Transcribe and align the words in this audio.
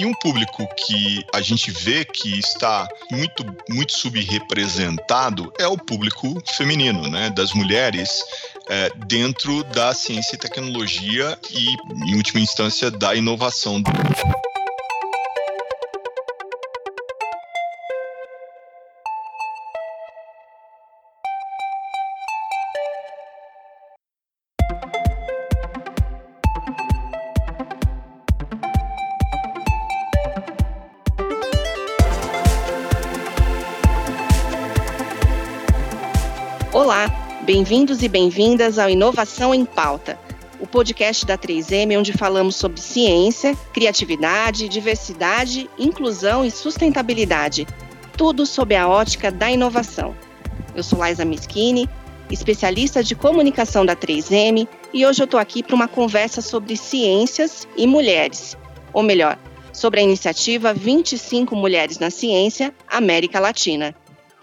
E 0.00 0.06
um 0.06 0.14
público 0.14 0.66
que 0.76 1.26
a 1.30 1.42
gente 1.42 1.70
vê 1.70 2.06
que 2.06 2.38
está 2.38 2.88
muito, 3.12 3.44
muito 3.68 3.92
subrepresentado 3.92 5.52
é 5.58 5.66
o 5.66 5.76
público 5.76 6.42
feminino, 6.56 7.06
né? 7.06 7.28
Das 7.28 7.52
mulheres 7.52 8.24
é, 8.66 8.90
dentro 9.06 9.62
da 9.64 9.92
ciência 9.92 10.36
e 10.36 10.38
tecnologia 10.38 11.38
e, 11.50 11.76
em 12.08 12.14
última 12.14 12.40
instância, 12.40 12.90
da 12.90 13.14
inovação. 13.14 13.82
Bem-vindos 37.60 38.02
e 38.02 38.08
bem-vindas 38.08 38.78
ao 38.78 38.88
Inovação 38.88 39.54
em 39.54 39.66
Pauta, 39.66 40.18
o 40.58 40.66
podcast 40.66 41.26
da 41.26 41.36
3M 41.36 41.98
onde 41.98 42.10
falamos 42.10 42.56
sobre 42.56 42.80
ciência, 42.80 43.54
criatividade, 43.74 44.66
diversidade, 44.66 45.68
inclusão 45.78 46.42
e 46.42 46.50
sustentabilidade. 46.50 47.66
Tudo 48.16 48.46
sob 48.46 48.74
a 48.74 48.88
ótica 48.88 49.30
da 49.30 49.50
inovação. 49.50 50.16
Eu 50.74 50.82
sou 50.82 51.00
Laisa 51.00 51.22
Mischini, 51.22 51.86
especialista 52.30 53.04
de 53.04 53.14
comunicação 53.14 53.84
da 53.84 53.94
3M, 53.94 54.66
e 54.94 55.04
hoje 55.04 55.20
eu 55.20 55.26
estou 55.26 55.38
aqui 55.38 55.62
para 55.62 55.76
uma 55.76 55.86
conversa 55.86 56.40
sobre 56.40 56.78
ciências 56.78 57.68
e 57.76 57.86
mulheres, 57.86 58.56
ou 58.90 59.02
melhor, 59.02 59.38
sobre 59.70 60.00
a 60.00 60.02
iniciativa 60.02 60.72
25 60.72 61.54
Mulheres 61.54 61.98
na 61.98 62.08
Ciência, 62.08 62.74
América 62.88 63.38
Latina. 63.38 63.94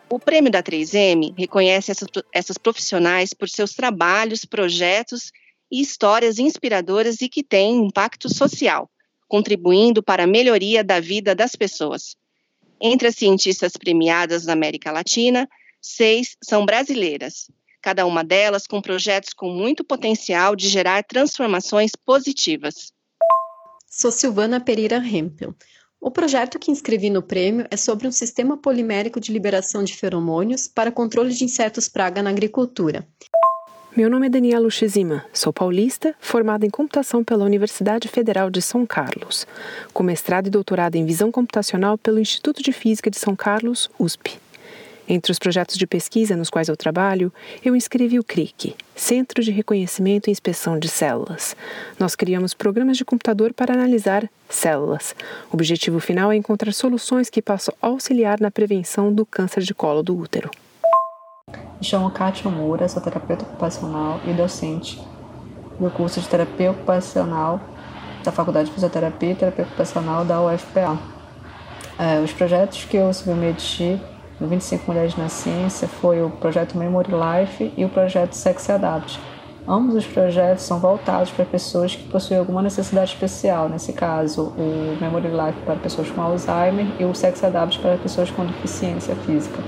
O 0.10 0.18
prêmio 0.18 0.50
da 0.50 0.64
3M 0.64 1.34
reconhece 1.38 1.92
essas, 1.92 2.08
essas 2.34 2.58
profissionais 2.58 3.34
por 3.34 3.50
seus 3.50 3.74
trabalhos, 3.74 4.46
projetos 4.46 5.34
e 5.70 5.82
histórias 5.82 6.40
inspiradoras 6.40 7.22
e 7.22 7.28
que 7.28 7.44
têm 7.44 7.86
impacto 7.86 8.34
social, 8.34 8.90
contribuindo 9.28 10.02
para 10.02 10.24
a 10.24 10.28
melhoria 10.28 10.82
da 10.82 11.02
vida 11.02 11.36
das 11.36 11.58
pessoas. 11.58 12.16
Entre 12.80 13.10
as 13.10 13.16
cientistas 13.16 13.74
premiadas 13.74 14.46
na 14.46 14.54
América 14.54 14.92
Latina, 14.92 15.48
seis 15.82 16.38
são 16.42 16.66
brasileiras, 16.66 17.52
cada 17.82 18.06
uma 18.06 18.24
delas 18.24 18.66
com 18.66 18.82
projetos 18.82 19.34
com 19.34 19.50
muito 19.50 19.84
potencial 19.84 20.56
de 20.56 20.70
gerar 20.70 21.04
transformações 21.04 21.92
positivas. 22.06 22.94
Sou 23.90 24.12
Silvana 24.12 24.62
Pereira 24.62 24.98
Hempel. 24.98 25.54
O 26.00 26.12
projeto 26.12 26.60
que 26.60 26.72
inscrevi 26.72 27.10
no 27.10 27.24
prêmio 27.24 27.66
é 27.72 27.76
sobre 27.76 28.08
um 28.08 28.12
sistema 28.12 28.56
polimérico 28.56 29.20
de 29.20 29.34
liberação 29.34 29.84
de 29.84 29.96
feromônios 29.96 30.68
para 30.68 30.92
controle 30.92 31.34
de 31.34 31.44
insetos 31.44 31.90
praga 31.90 32.22
na 32.22 32.30
agricultura. 32.30 33.06
Meu 33.96 34.12
nome 34.12 34.28
é 34.28 34.30
Daniela 34.30 34.64
Luchizima, 34.64 35.26
sou 35.34 35.52
paulista, 35.52 36.14
formada 36.20 36.64
em 36.64 36.70
computação 36.70 37.24
pela 37.24 37.44
Universidade 37.44 38.08
Federal 38.08 38.52
de 38.52 38.62
São 38.62 38.86
Carlos, 38.86 39.48
com 39.92 40.04
mestrado 40.04 40.46
e 40.46 40.52
doutorado 40.52 40.96
em 40.96 41.06
visão 41.06 41.32
computacional 41.32 41.98
pelo 41.98 42.20
Instituto 42.20 42.62
de 42.62 42.72
Física 42.72 43.10
de 43.10 43.18
São 43.18 43.36
Carlos, 43.36 43.90
USP. 43.98 44.40
Entre 45.10 45.32
os 45.32 45.40
projetos 45.40 45.78
de 45.78 45.88
pesquisa 45.88 46.36
nos 46.36 46.50
quais 46.50 46.68
eu 46.68 46.76
trabalho, 46.76 47.32
eu 47.64 47.76
inscrevi 47.76 48.20
o 48.20 48.24
CRIC, 48.24 48.76
Centro 48.94 49.42
de 49.42 49.52
Reconhecimento 49.52 50.28
e 50.28 50.32
Inspeção 50.32 50.78
de 50.78 50.90
Células. 50.90 51.56
Nós 51.98 52.14
criamos 52.14 52.54
programas 52.54 52.98
de 52.98 53.06
computador 53.06 53.54
para 53.54 53.74
analisar 53.74 54.30
células. 54.50 55.16
O 55.50 55.56
objetivo 55.56 56.02
final 56.02 56.30
é 56.30 56.36
encontrar 56.36 56.74
soluções 56.74 57.30
que 57.30 57.42
possam 57.42 57.74
auxiliar 57.82 58.42
na 58.42 58.52
prevenção 58.52 59.14
do 59.14 59.26
câncer 59.26 59.64
de 59.64 59.74
colo 59.74 60.04
do 60.04 60.18
útero. 60.18 60.52
Me 61.48 61.86
chamo 61.86 62.12
Kátia 62.12 62.52
Moura, 62.52 62.90
sou 62.90 63.02
terapeuta 63.02 63.46
ocupacional 63.46 64.20
e 64.28 64.34
docente 64.34 65.02
do 65.80 65.90
curso 65.90 66.20
de 66.20 66.28
terapia 66.28 66.72
ocupacional 66.72 67.62
da 68.26 68.32
Faculdade 68.32 68.68
de 68.68 68.74
Fisioterapia 68.74 69.32
e 69.32 69.36
Terapia 69.36 69.64
Ocupacional 69.64 70.26
da 70.26 70.42
UFPA. 70.42 71.00
É, 71.98 72.20
os 72.20 72.34
projetos 72.34 72.84
que 72.84 72.98
eu 72.98 73.14
submeti 73.14 74.00
no 74.40 74.48
25 74.48 74.84
Mulheres 74.88 75.16
na 75.16 75.30
Ciência 75.30 75.88
foi 75.88 76.22
o 76.22 76.30
projeto 76.30 76.78
Memory 76.78 77.12
Life 77.12 77.74
e 77.76 77.84
o 77.84 77.90
projeto 77.90 78.34
Sex 78.34 78.70
Adapt. 78.70 79.20
Ambos 79.68 79.96
os 79.96 80.06
projetos 80.06 80.64
são 80.64 80.80
voltados 80.80 81.30
para 81.32 81.44
pessoas 81.44 81.94
que 81.96 82.04
possuem 82.04 82.40
alguma 82.40 82.62
necessidade 82.62 83.12
especial, 83.12 83.68
nesse 83.68 83.92
caso, 83.92 84.54
o 84.58 84.98
Memory 85.02 85.28
Life 85.28 85.60
para 85.66 85.76
pessoas 85.76 86.10
com 86.10 86.22
Alzheimer 86.22 86.86
e 87.00 87.04
o 87.04 87.14
Sex 87.14 87.44
Adapt 87.44 87.80
para 87.80 87.98
pessoas 87.98 88.32
com 88.32 88.46
deficiência 88.46 89.16
física. 89.18 89.62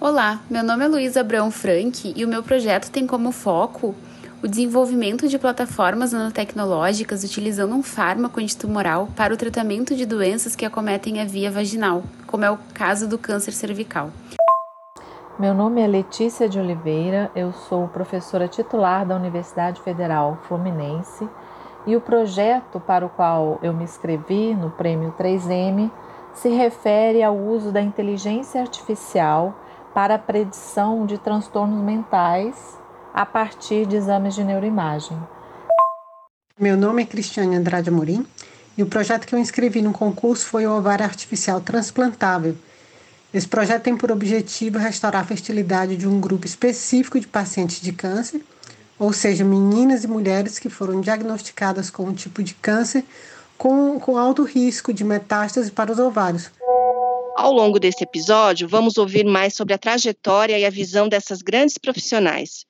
Olá, 0.00 0.40
meu 0.48 0.62
nome 0.62 0.84
é 0.84 0.88
Luísa 0.88 1.20
Abrão 1.20 1.50
Frank 1.50 2.14
e 2.16 2.24
o 2.24 2.28
meu 2.28 2.42
projeto 2.42 2.90
tem 2.90 3.06
como 3.06 3.32
foco 3.32 3.94
o 4.42 4.48
desenvolvimento 4.48 5.28
de 5.28 5.38
plataformas 5.38 6.12
nanotecnológicas 6.12 7.24
utilizando 7.24 7.74
um 7.74 7.82
fármaco 7.82 8.38
antitumoral 8.38 9.08
para 9.16 9.32
o 9.32 9.36
tratamento 9.36 9.94
de 9.94 10.04
doenças 10.04 10.54
que 10.54 10.64
acometem 10.64 11.20
a 11.20 11.24
via 11.24 11.50
vaginal, 11.50 12.02
como 12.26 12.44
é 12.44 12.50
o 12.50 12.58
caso 12.74 13.08
do 13.08 13.18
câncer 13.18 13.52
cervical. 13.52 14.10
Meu 15.38 15.54
nome 15.54 15.80
é 15.80 15.86
Letícia 15.86 16.48
de 16.48 16.58
Oliveira, 16.58 17.30
eu 17.34 17.52
sou 17.52 17.88
professora 17.88 18.48
titular 18.48 19.06
da 19.06 19.16
Universidade 19.16 19.80
Federal 19.80 20.38
Fluminense 20.48 21.28
e 21.86 21.94
o 21.94 22.00
projeto 22.00 22.80
para 22.80 23.06
o 23.06 23.10
qual 23.10 23.58
eu 23.62 23.72
me 23.72 23.84
inscrevi 23.84 24.54
no 24.54 24.70
Prêmio 24.70 25.14
3M 25.18 25.90
se 26.32 26.48
refere 26.48 27.22
ao 27.22 27.36
uso 27.36 27.70
da 27.70 27.80
inteligência 27.80 28.60
artificial 28.60 29.54
para 29.94 30.16
a 30.16 30.18
predição 30.18 31.06
de 31.06 31.16
transtornos 31.16 31.82
mentais 31.82 32.78
a 33.16 33.24
partir 33.24 33.86
de 33.86 33.96
exames 33.96 34.34
de 34.34 34.44
neuroimagem. 34.44 35.16
Meu 36.60 36.76
nome 36.76 37.02
é 37.02 37.06
Cristiane 37.06 37.56
Andrade 37.56 37.88
Amorim 37.88 38.26
e 38.76 38.82
o 38.82 38.86
projeto 38.86 39.26
que 39.26 39.34
eu 39.34 39.38
inscrevi 39.38 39.80
no 39.80 39.90
concurso 39.90 40.44
foi 40.44 40.66
o 40.66 40.76
ovário 40.76 41.02
artificial 41.02 41.62
transplantável. 41.62 42.54
Esse 43.32 43.48
projeto 43.48 43.84
tem 43.84 43.96
por 43.96 44.12
objetivo 44.12 44.76
restaurar 44.76 45.22
a 45.22 45.26
fertilidade 45.26 45.96
de 45.96 46.06
um 46.06 46.20
grupo 46.20 46.44
específico 46.44 47.18
de 47.18 47.26
pacientes 47.26 47.80
de 47.80 47.90
câncer, 47.90 48.44
ou 48.98 49.14
seja, 49.14 49.42
meninas 49.44 50.04
e 50.04 50.08
mulheres 50.08 50.58
que 50.58 50.68
foram 50.68 51.00
diagnosticadas 51.00 51.88
com 51.88 52.04
um 52.04 52.12
tipo 52.12 52.42
de 52.42 52.52
câncer 52.52 53.02
com, 53.56 53.98
com 53.98 54.18
alto 54.18 54.44
risco 54.44 54.92
de 54.92 55.04
metástase 55.04 55.70
para 55.70 55.90
os 55.90 55.98
ovários. 55.98 56.50
Ao 57.34 57.50
longo 57.50 57.78
desse 57.80 58.04
episódio, 58.04 58.68
vamos 58.68 58.98
ouvir 58.98 59.24
mais 59.24 59.54
sobre 59.54 59.72
a 59.72 59.78
trajetória 59.78 60.58
e 60.58 60.66
a 60.66 60.70
visão 60.70 61.08
dessas 61.08 61.40
grandes 61.40 61.78
profissionais. 61.78 62.66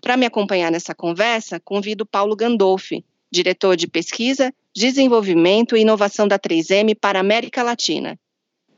Para 0.00 0.16
me 0.16 0.26
acompanhar 0.26 0.72
nessa 0.72 0.94
conversa, 0.94 1.60
convido 1.60 2.06
Paulo 2.06 2.34
Gandolfi, 2.34 3.04
diretor 3.30 3.76
de 3.76 3.86
pesquisa, 3.86 4.52
desenvolvimento 4.74 5.76
e 5.76 5.80
inovação 5.80 6.26
da 6.26 6.38
3M 6.38 6.96
para 6.98 7.18
a 7.18 7.20
América 7.20 7.62
Latina. 7.62 8.18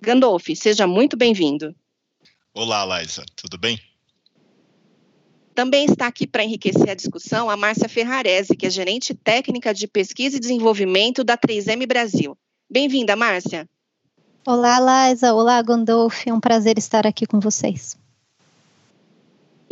Gandolfi, 0.00 0.56
seja 0.56 0.86
muito 0.86 1.16
bem-vindo. 1.16 1.74
Olá, 2.52 2.84
Laisa, 2.84 3.24
tudo 3.36 3.56
bem? 3.56 3.80
Também 5.54 5.84
está 5.84 6.06
aqui 6.06 6.26
para 6.26 6.42
enriquecer 6.42 6.90
a 6.90 6.94
discussão 6.94 7.48
a 7.48 7.56
Márcia 7.56 7.88
Ferrarese, 7.88 8.56
que 8.56 8.66
é 8.66 8.70
gerente 8.70 9.14
técnica 9.14 9.72
de 9.72 9.86
pesquisa 9.86 10.36
e 10.36 10.40
desenvolvimento 10.40 11.22
da 11.22 11.36
3M 11.36 11.86
Brasil. 11.86 12.36
Bem-vinda, 12.70 13.14
Márcia. 13.14 13.68
Olá, 14.46 14.78
Laisa. 14.78 15.34
Olá, 15.34 15.62
Gandolfi. 15.62 16.30
É 16.30 16.34
um 16.34 16.40
prazer 16.40 16.78
estar 16.78 17.06
aqui 17.06 17.26
com 17.26 17.38
vocês. 17.38 17.96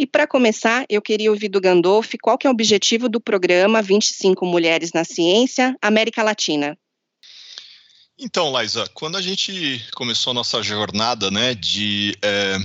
E 0.01 0.07
para 0.07 0.27
começar, 0.27 0.87
eu 0.89 1.03
queria 1.03 1.31
ouvir 1.31 1.51
do 1.51 1.61
Gandolf 1.61 2.15
qual 2.23 2.39
que 2.39 2.47
é 2.47 2.51
o 2.51 2.55
objetivo 2.55 3.07
do 3.07 3.21
programa 3.21 3.83
25 3.83 4.47
Mulheres 4.47 4.95
na 4.95 5.05
Ciência 5.05 5.77
América 5.83 6.23
Latina. 6.23 6.75
Então, 8.19 8.51
Laisa, 8.51 8.89
quando 8.95 9.19
a 9.19 9.21
gente 9.21 9.87
começou 9.95 10.31
a 10.31 10.35
nossa 10.35 10.63
jornada 10.63 11.31
né, 11.31 11.55
de, 11.55 12.17
é, 12.23 12.57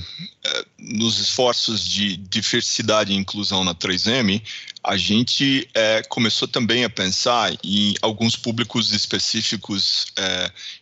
é, 0.45 0.65
nos 0.79 1.19
esforços 1.19 1.85
de 1.85 2.15
diversidade 2.15 3.11
e 3.11 3.17
inclusão 3.17 3.65
na 3.65 3.75
3M, 3.75 4.41
a 4.81 4.95
gente 4.95 5.67
é, 5.73 6.03
começou 6.03 6.47
também 6.47 6.85
a 6.85 6.89
pensar 6.89 7.51
em 7.61 7.95
alguns 8.01 8.37
públicos 8.37 8.93
específicos 8.93 10.05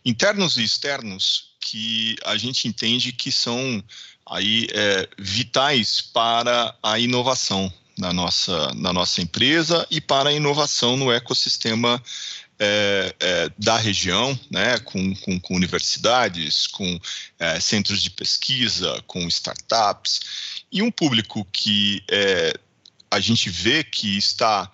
internos 0.04 0.56
e 0.56 0.62
externos 0.62 1.53
que 1.64 2.16
a 2.24 2.36
gente 2.36 2.68
entende 2.68 3.12
que 3.12 3.32
são 3.32 3.82
aí 4.26 4.66
é, 4.72 5.08
vitais 5.18 6.00
para 6.00 6.74
a 6.82 6.98
inovação 6.98 7.72
na 7.98 8.12
nossa, 8.12 8.72
na 8.74 8.92
nossa 8.92 9.22
empresa 9.22 9.86
e 9.90 10.00
para 10.00 10.30
a 10.30 10.32
inovação 10.32 10.96
no 10.96 11.10
ecossistema 11.10 12.02
é, 12.58 13.14
é, 13.18 13.50
da 13.58 13.76
região, 13.76 14.38
né, 14.50 14.78
com, 14.80 15.14
com, 15.16 15.40
com 15.40 15.56
universidades, 15.56 16.66
com 16.66 17.00
é, 17.38 17.58
centros 17.60 18.02
de 18.02 18.10
pesquisa, 18.10 19.02
com 19.06 19.26
startups, 19.28 20.20
e 20.70 20.82
um 20.82 20.90
público 20.90 21.46
que 21.52 22.02
é, 22.08 22.54
a 23.10 23.20
gente 23.20 23.48
vê 23.48 23.84
que 23.84 24.18
está 24.18 24.70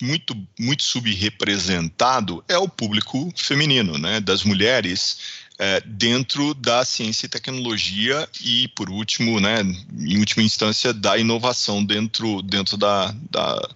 muito, 0.00 0.34
muito 0.58 0.82
subrepresentado 0.82 2.44
é 2.46 2.58
o 2.58 2.68
público 2.68 3.32
feminino, 3.34 3.96
né, 3.96 4.20
das 4.20 4.42
mulheres 4.44 5.47
é, 5.58 5.80
dentro 5.80 6.54
da 6.54 6.84
ciência 6.84 7.26
e 7.26 7.28
tecnologia 7.28 8.28
e, 8.40 8.68
por 8.68 8.88
último, 8.88 9.40
né, 9.40 9.60
em 9.98 10.18
última 10.18 10.42
instância, 10.42 10.92
da 10.92 11.18
inovação 11.18 11.84
dentro, 11.84 12.40
dentro, 12.42 12.76
da, 12.76 13.12
da, 13.28 13.68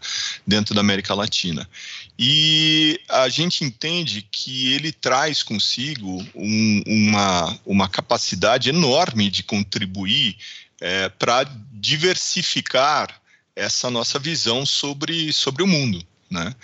dentro 0.46 0.75
da 0.75 0.81
América 0.81 1.12
Latina. 1.12 1.69
E 2.17 3.00
a 3.08 3.29
gente 3.29 3.64
entende 3.64 4.23
que 4.31 4.73
ele 4.75 4.93
traz 4.93 5.43
consigo 5.43 6.25
um, 6.34 6.82
uma, 6.87 7.58
uma 7.67 7.88
capacidade 7.88 8.69
enorme 8.69 9.28
de 9.28 9.43
contribuir 9.43 10.37
é, 10.81 11.08
para 11.08 11.44
diversificar 11.73 13.20
essa 13.56 13.90
nossa 13.90 14.19
visão 14.19 14.64
sobre, 14.64 15.32
sobre 15.32 15.62
o 15.62 15.67
mundo. 15.67 16.06
Né? 16.32 16.55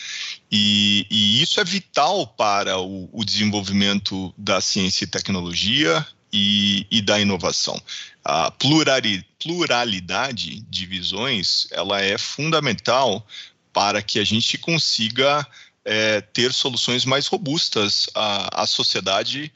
E, 0.51 1.07
e 1.11 1.43
isso 1.43 1.61
é 1.61 1.65
vital 1.65 2.27
para 2.27 2.79
o, 2.79 3.11
o, 3.13 3.23
desenvolvimento 3.23 4.33
da 4.39 4.63
ciência 4.63 5.05
e 5.05 5.07
tecnologia 5.07 6.07
e, 6.33 6.87
e 6.91 7.03
da 7.03 7.21
inovação. 7.21 7.79
A 8.25 8.51
pluralidade 8.51 10.61
de 10.71 10.87
visões 10.87 11.69
ela 11.71 12.01
é 12.01 12.17
fundamental 12.17 13.27
para 13.75 14.01
que 14.01 14.19
a 14.19 14.25
gente 14.25 14.57
consiga 14.57 15.47
é, 15.85 16.23
ter 16.23 16.55
soluções 16.55 17.05
mais 17.05 17.27
robustas 17.27 18.09
à, 18.15 18.63
à 18.63 18.67
sociedade 18.67 19.53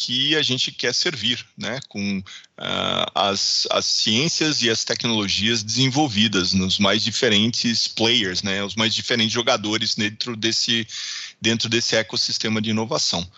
que 0.00 0.34
a 0.34 0.40
gente 0.40 0.72
quer 0.72 0.94
servir, 0.94 1.44
né, 1.58 1.78
com 1.86 2.20
uh, 2.20 3.06
as, 3.14 3.68
as 3.70 3.84
ciências 3.84 4.62
e 4.62 4.70
as 4.70 4.82
tecnologias 4.82 5.62
desenvolvidas 5.62 6.54
nos 6.54 6.78
mais 6.78 7.04
diferentes 7.04 7.86
players, 7.86 8.42
né, 8.42 8.64
os 8.64 8.74
mais 8.74 8.94
diferentes 8.94 9.30
jogadores 9.30 9.94
dentro 9.94 10.34
desse, 10.34 10.88
dentro 11.38 11.68
desse 11.68 11.96
ecossistema 11.96 12.62
de 12.62 12.70
inovação. 12.70 13.30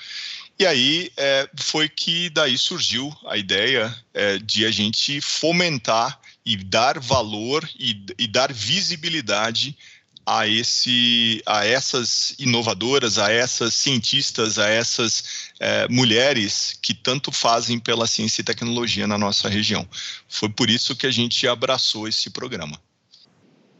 E 0.57 0.65
aí 0.65 1.11
é, 1.17 1.49
foi 1.57 1.89
que 1.89 2.31
daí 2.31 2.57
surgiu 2.57 3.13
a 3.27 3.37
ideia 3.37 3.93
é, 4.15 4.39
de 4.39 4.65
a 4.65 4.71
gente 4.71 5.21
fomentar 5.21 6.21
e 6.47 6.57
dar 6.57 7.01
valor 7.01 7.69
e, 7.77 8.05
e 8.17 8.29
dar 8.29 8.53
visibilidade 8.53 9.77
a 10.25 10.47
esse 10.47 11.43
a 11.45 11.67
essas 11.67 12.35
inovadoras, 12.39 13.19
a 13.19 13.31
essas 13.31 13.75
cientistas, 13.75 14.59
a 14.59 14.69
essas 14.69 15.51
é, 15.59 15.89
mulheres 15.89 16.79
que 16.81 16.95
tanto 16.95 17.33
fazem 17.33 17.79
pela 17.79 18.07
ciência 18.07 18.41
e 18.41 18.45
tecnologia 18.45 19.07
na 19.07 19.19
nossa 19.19 19.49
região. 19.49 19.87
Foi 20.29 20.49
por 20.49 20.71
isso 20.71 20.97
que 20.97 21.07
a 21.07 21.11
gente 21.11 21.47
abraçou 21.49 22.07
esse 22.07 22.31
programa. 22.31 22.81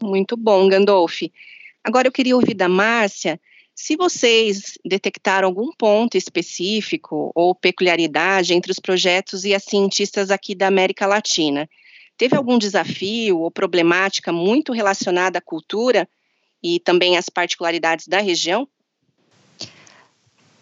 Muito 0.01 0.35
bom, 0.35 0.67
Gandolf. 0.67 1.21
Agora 1.83 2.07
eu 2.07 2.11
queria 2.11 2.35
ouvir 2.35 2.53
da 2.53 2.67
Márcia 2.67 3.39
se 3.75 3.95
vocês 3.95 4.77
detectaram 4.85 5.47
algum 5.47 5.71
ponto 5.71 6.15
específico 6.15 7.31
ou 7.33 7.55
peculiaridade 7.55 8.53
entre 8.53 8.71
os 8.71 8.79
projetos 8.79 9.45
e 9.45 9.53
as 9.53 9.63
cientistas 9.63 10.29
aqui 10.29 10.53
da 10.53 10.67
América 10.67 11.07
Latina. 11.07 11.67
Teve 12.17 12.35
algum 12.35 12.57
desafio 12.57 13.39
ou 13.39 13.49
problemática 13.49 14.31
muito 14.31 14.71
relacionada 14.71 15.39
à 15.39 15.41
cultura 15.41 16.07
e 16.63 16.79
também 16.79 17.17
as 17.17 17.29
particularidades 17.29 18.07
da 18.07 18.19
região? 18.19 18.67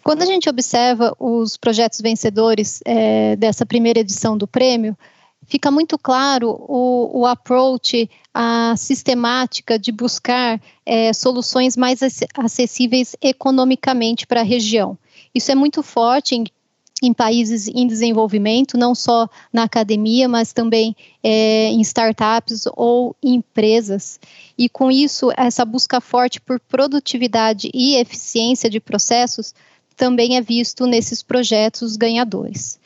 Quando 0.02 0.22
a 0.22 0.26
gente 0.26 0.48
observa 0.48 1.14
os 1.18 1.56
projetos 1.56 2.00
vencedores 2.00 2.80
é, 2.84 3.36
dessa 3.36 3.64
primeira 3.64 4.00
edição 4.00 4.36
do 4.36 4.48
prêmio, 4.48 4.98
fica 5.46 5.70
muito 5.70 5.96
claro 5.96 6.50
o, 6.68 7.20
o 7.20 7.26
approach, 7.26 8.10
a 8.34 8.74
sistemática 8.76 9.78
de 9.78 9.92
buscar 9.92 10.60
é, 10.84 11.12
soluções 11.12 11.76
mais 11.76 12.00
acessíveis 12.36 13.14
economicamente 13.22 14.26
para 14.26 14.40
a 14.40 14.44
região. 14.44 14.98
Isso 15.32 15.52
é 15.52 15.54
muito 15.54 15.82
forte 15.82 16.34
em 16.34 16.44
em 17.02 17.12
países 17.12 17.66
em 17.66 17.86
desenvolvimento, 17.86 18.78
não 18.78 18.94
só 18.94 19.28
na 19.52 19.64
academia, 19.64 20.28
mas 20.28 20.52
também 20.52 20.94
é, 21.22 21.66
em 21.68 21.80
startups 21.80 22.64
ou 22.76 23.16
empresas. 23.20 24.20
E 24.56 24.68
com 24.68 24.90
isso, 24.90 25.30
essa 25.36 25.64
busca 25.64 26.00
forte 26.00 26.40
por 26.40 26.60
produtividade 26.60 27.70
e 27.74 27.96
eficiência 27.96 28.70
de 28.70 28.78
processos 28.78 29.52
também 29.96 30.36
é 30.36 30.40
visto 30.40 30.86
nesses 30.86 31.22
projetos 31.22 31.96
ganhadores. 31.96 32.78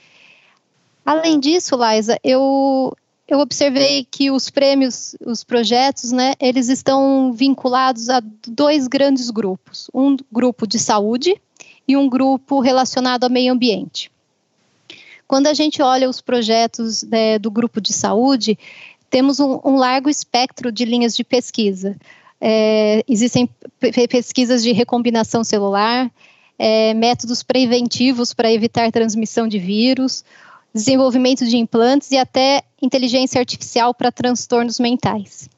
Além 1.04 1.38
disso, 1.38 1.76
Liza, 1.76 2.18
eu, 2.24 2.96
eu 3.28 3.38
observei 3.38 4.04
que 4.10 4.30
os 4.30 4.50
prêmios, 4.50 5.14
os 5.24 5.44
projetos, 5.44 6.10
né, 6.10 6.34
eles 6.40 6.68
estão 6.68 7.32
vinculados 7.32 8.08
a 8.08 8.20
dois 8.48 8.88
grandes 8.88 9.30
grupos. 9.30 9.88
Um 9.94 10.16
grupo 10.32 10.66
de 10.66 10.80
saúde, 10.80 11.40
e 11.86 11.96
um 11.96 12.08
grupo 12.08 12.60
relacionado 12.60 13.24
ao 13.24 13.30
meio 13.30 13.52
ambiente. 13.52 14.10
Quando 15.26 15.48
a 15.48 15.54
gente 15.54 15.82
olha 15.82 16.08
os 16.08 16.20
projetos 16.20 17.02
né, 17.02 17.38
do 17.38 17.50
grupo 17.50 17.80
de 17.80 17.92
saúde, 17.92 18.58
temos 19.10 19.40
um, 19.40 19.60
um, 19.64 19.76
largo 19.76 20.08
espectro 20.08 20.70
de 20.70 20.84
linhas 20.84 21.16
de 21.16 21.24
pesquisa. 21.24 21.96
É, 22.40 23.02
existem 23.08 23.48
pesquisas 24.08 24.62
de 24.62 24.72
recombinação 24.72 25.42
celular, 25.42 26.10
é, 26.58 26.94
métodos 26.94 27.42
preventivos 27.42 28.32
para 28.32 28.52
evitar 28.52 28.90
transmissão 28.92 29.48
de 29.48 29.58
vírus, 29.58 30.24
desenvolvimento 30.72 31.46
de 31.46 31.56
implantes 31.56 32.10
e 32.10 32.18
até 32.18 32.62
inteligência 32.80 33.38
artificial 33.40 33.94
para 33.94 34.12
transtornos 34.12 34.78
mentais. 34.78 35.48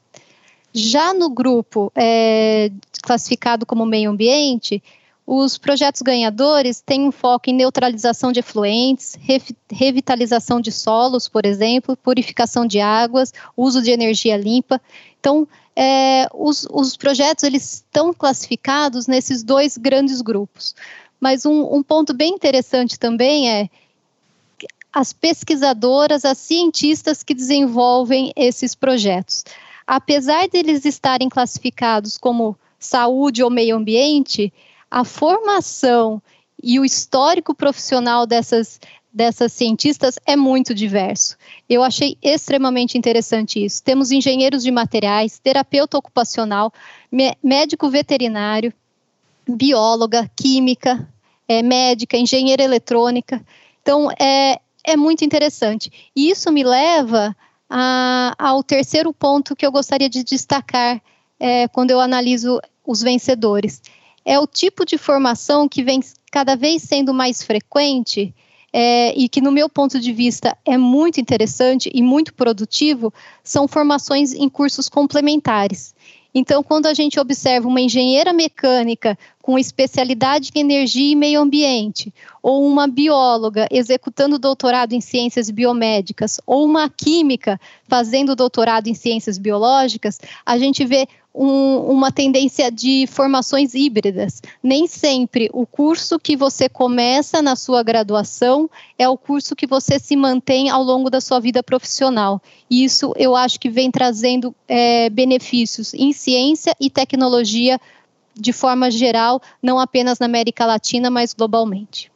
Já 0.73 1.13
no 1.13 1.29
grupo 1.29 1.91
é, 1.95 2.71
classificado 3.01 3.65
como 3.65 3.85
meio 3.85 4.11
ambiente, 4.11 4.81
os 5.31 5.59
projetos 5.59 6.01
ganhadores 6.01 6.81
têm 6.81 7.07
um 7.07 7.11
foco 7.11 7.51
em 7.51 7.53
neutralização 7.53 8.31
de 8.31 8.39
efluentes, 8.39 9.15
revitalização 9.71 10.59
de 10.59 10.71
solos, 10.71 11.27
por 11.27 11.45
exemplo, 11.45 11.95
purificação 11.95 12.65
de 12.65 12.79
águas, 12.79 13.31
uso 13.55 13.79
de 13.79 13.91
energia 13.91 14.35
limpa. 14.35 14.81
Então, 15.19 15.47
é, 15.75 16.27
os, 16.33 16.65
os, 16.71 16.97
projetos 16.97 17.43
eles 17.43 17.75
estão 17.75 18.11
classificados 18.11 19.05
nesses 19.05 19.43
dois 19.43 19.77
grandes 19.77 20.19
grupos. 20.19 20.73
Mas 21.19 21.45
um, 21.45 21.75
um 21.75 21.83
ponto 21.83 22.11
bem 22.11 22.33
interessante 22.33 22.97
também 22.97 23.51
é 23.51 23.69
as 24.91 25.13
pesquisadoras, 25.13 26.25
as 26.25 26.39
cientistas 26.39 27.21
que 27.21 27.35
desenvolvem 27.35 28.33
esses 28.35 28.73
projetos. 28.73 29.45
Apesar 29.85 30.47
deles 30.47 30.85
estarem 30.85 31.29
classificados 31.29 32.17
como 32.17 32.57
saúde 32.79 33.43
ou 33.43 33.51
meio 33.51 33.75
ambiente, 33.75 34.51
a 34.89 35.03
formação 35.03 36.21
e 36.61 36.79
o 36.79 36.85
histórico 36.85 37.53
profissional 37.53 38.25
dessas, 38.25 38.79
dessas 39.13 39.53
cientistas 39.53 40.19
é 40.25 40.35
muito 40.35 40.73
diverso. 40.73 41.37
Eu 41.69 41.83
achei 41.83 42.17
extremamente 42.21 42.97
interessante 42.97 43.63
isso. 43.63 43.83
Temos 43.83 44.11
engenheiros 44.11 44.63
de 44.63 44.71
materiais, 44.71 45.39
terapeuta 45.39 45.97
ocupacional, 45.97 46.73
médico 47.43 47.89
veterinário, 47.89 48.73
bióloga, 49.47 50.29
química, 50.35 51.07
é, 51.47 51.61
médica, 51.61 52.17
engenheira 52.17 52.63
eletrônica. 52.63 53.43
Então, 53.81 54.11
é, 54.19 54.59
é 54.83 54.97
muito 54.97 55.23
interessante. 55.23 55.91
E 56.15 56.29
isso 56.29 56.51
me 56.51 56.63
leva 56.63 57.35
a, 57.69 58.35
ao 58.37 58.63
terceiro 58.63 59.13
ponto 59.13 59.55
que 59.55 59.65
eu 59.65 59.71
gostaria 59.71 60.09
de 60.09 60.23
destacar 60.23 61.01
é, 61.39 61.67
quando 61.69 61.91
eu 61.91 61.99
analiso 61.99 62.59
os 62.85 63.01
vencedores 63.01 63.81
é 64.25 64.39
o 64.39 64.47
tipo 64.47 64.85
de 64.85 64.97
formação 64.97 65.67
que 65.67 65.83
vem 65.83 65.99
cada 66.31 66.55
vez 66.55 66.83
sendo 66.83 67.13
mais 67.13 67.43
frequente 67.43 68.33
é, 68.71 69.13
e 69.17 69.27
que, 69.27 69.41
no 69.41 69.51
meu 69.51 69.67
ponto 69.67 69.99
de 69.99 70.13
vista, 70.13 70.55
é 70.65 70.77
muito 70.77 71.19
interessante 71.19 71.89
e 71.93 72.01
muito 72.01 72.33
produtivo, 72.33 73.13
são 73.43 73.67
formações 73.67 74.33
em 74.33 74.47
cursos 74.47 74.87
complementares. 74.87 75.95
Então, 76.33 76.61
quando 76.61 76.85
a 76.85 76.93
gente 76.93 77.19
observa 77.19 77.67
uma 77.67 77.81
engenheira 77.81 78.31
mecânica 78.31 79.17
com 79.41 79.57
especialidade 79.57 80.51
em 80.53 80.59
energia 80.59 81.13
e 81.13 81.15
meio 81.15 81.41
ambiente, 81.41 82.13
ou 82.43 82.67
uma 82.67 82.87
bióloga 82.87 83.67
executando 83.71 84.37
doutorado 84.37 84.93
em 84.93 85.01
ciências 85.01 85.49
biomédicas, 85.49 86.39
ou 86.45 86.63
uma 86.65 86.87
química 86.87 87.59
fazendo 87.87 88.35
doutorado 88.35 88.87
em 88.87 88.93
ciências 88.93 89.39
biológicas, 89.39 90.19
a 90.45 90.55
gente 90.59 90.85
vê 90.85 91.07
um, 91.39 91.77
uma 91.89 92.11
tendência 92.11 92.69
de 92.69 93.07
formações 93.07 93.73
híbridas. 93.73 94.41
Nem 94.61 94.87
sempre 94.87 95.49
o 95.53 95.65
curso 95.65 96.19
que 96.19 96.35
você 96.35 96.67
começa 96.67 97.41
na 97.41 97.55
sua 97.55 97.81
graduação 97.81 98.69
é 98.97 99.07
o 99.07 99.17
curso 99.17 99.55
que 99.55 99.65
você 99.65 99.97
se 99.97 100.17
mantém 100.17 100.69
ao 100.69 100.83
longo 100.83 101.09
da 101.09 101.21
sua 101.21 101.39
vida 101.39 101.63
profissional. 101.63 102.41
E 102.69 102.83
isso 102.83 103.13
eu 103.15 103.37
acho 103.37 103.57
que 103.57 103.69
vem 103.69 103.89
trazendo 103.89 104.53
é, 104.67 105.09
benefícios 105.09 105.93
em 105.93 106.11
ciência 106.11 106.75
e 106.77 106.89
tecnologia 106.89 107.79
de 108.35 108.51
forma 108.51 108.91
geral, 108.91 109.41
não 109.63 109.79
apenas 109.79 110.19
na 110.19 110.25
América 110.25 110.65
Latina, 110.65 111.09
mas 111.09 111.33
globalmente. 111.33 112.08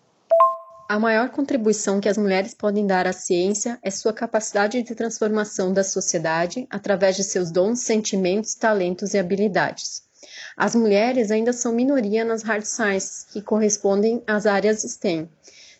A 0.94 1.00
maior 1.00 1.32
contribuição 1.32 2.00
que 2.00 2.08
as 2.08 2.20
mulheres 2.20 2.54
podem 2.54 2.86
dar 2.86 3.08
à 3.08 3.14
ciência 3.14 3.80
é 3.82 3.90
sua 3.90 4.14
capacidade 4.14 4.84
de 4.84 4.94
transformação 4.94 5.74
da 5.74 5.84
sociedade 5.84 6.68
através 6.70 7.16
de 7.16 7.24
seus 7.24 7.50
dons, 7.50 7.80
sentimentos, 7.80 8.54
talentos 8.54 9.16
e 9.16 9.18
habilidades. 9.18 10.04
As 10.56 10.76
mulheres 10.76 11.32
ainda 11.32 11.52
são 11.52 11.74
minoria 11.74 12.24
nas 12.24 12.44
hard 12.44 12.64
sciences, 12.64 13.26
que 13.34 13.42
correspondem 13.42 14.22
às 14.28 14.46
áreas 14.46 14.84
STEM. 14.84 15.28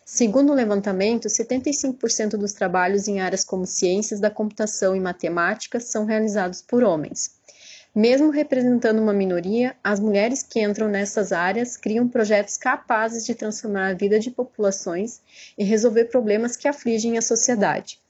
Segundo 0.04 0.50
o 0.50 0.56
levantamento, 0.56 1.28
75% 1.28 2.30
dos 2.30 2.52
trabalhos 2.52 3.06
em 3.06 3.20
áreas 3.20 3.44
como 3.44 3.66
ciências 3.66 4.18
da 4.18 4.32
computação 4.32 4.96
e 4.96 5.00
matemática 5.00 5.78
são 5.78 6.04
realizados 6.04 6.60
por 6.60 6.82
homens. 6.82 7.36
Mesmo 7.94 8.30
representando 8.30 8.98
uma 9.00 9.12
minoria, 9.12 9.76
as 9.82 10.00
mulheres 10.00 10.42
que 10.42 10.60
entram 10.60 10.88
nessas 10.88 11.30
áreas 11.30 11.76
criam 11.76 12.08
projetos 12.08 12.56
capazes 12.56 13.24
de 13.24 13.36
transformar 13.36 13.90
a 13.90 13.94
vida 13.94 14.18
de 14.18 14.32
populações 14.32 15.20
e 15.56 15.62
resolver 15.62 16.06
problemas 16.06 16.56
que 16.56 16.66
afligem 16.66 17.16
a 17.16 17.22
sociedade. 17.22 18.00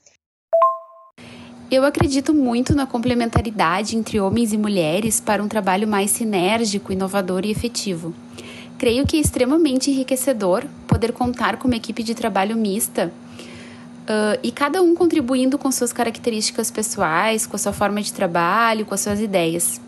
Eu 1.70 1.84
acredito 1.84 2.32
muito 2.32 2.74
na 2.74 2.86
complementaridade 2.86 3.94
entre 3.94 4.18
homens 4.18 4.54
e 4.54 4.56
mulheres 4.56 5.20
para 5.20 5.42
um 5.42 5.48
trabalho 5.48 5.86
mais 5.86 6.12
sinérgico, 6.12 6.90
inovador 6.90 7.44
e 7.44 7.50
efetivo. 7.50 8.14
Creio 8.78 9.06
que 9.06 9.18
é 9.18 9.20
extremamente 9.20 9.90
enriquecedor 9.90 10.64
poder 10.88 11.12
contar 11.12 11.58
com 11.58 11.68
uma 11.68 11.76
equipe 11.76 12.02
de 12.02 12.14
trabalho 12.14 12.56
mista 12.56 13.12
Uh, 14.04 14.38
e 14.42 14.52
cada 14.52 14.82
um 14.82 14.94
contribuindo 14.94 15.56
com 15.56 15.72
suas 15.72 15.92
características 15.92 16.70
pessoais, 16.70 17.46
com 17.46 17.56
a 17.56 17.58
sua 17.58 17.72
forma 17.72 18.02
de 18.02 18.12
trabalho, 18.12 18.84
com 18.84 18.94
as 18.94 19.00
suas 19.00 19.18
ideias. 19.18 19.80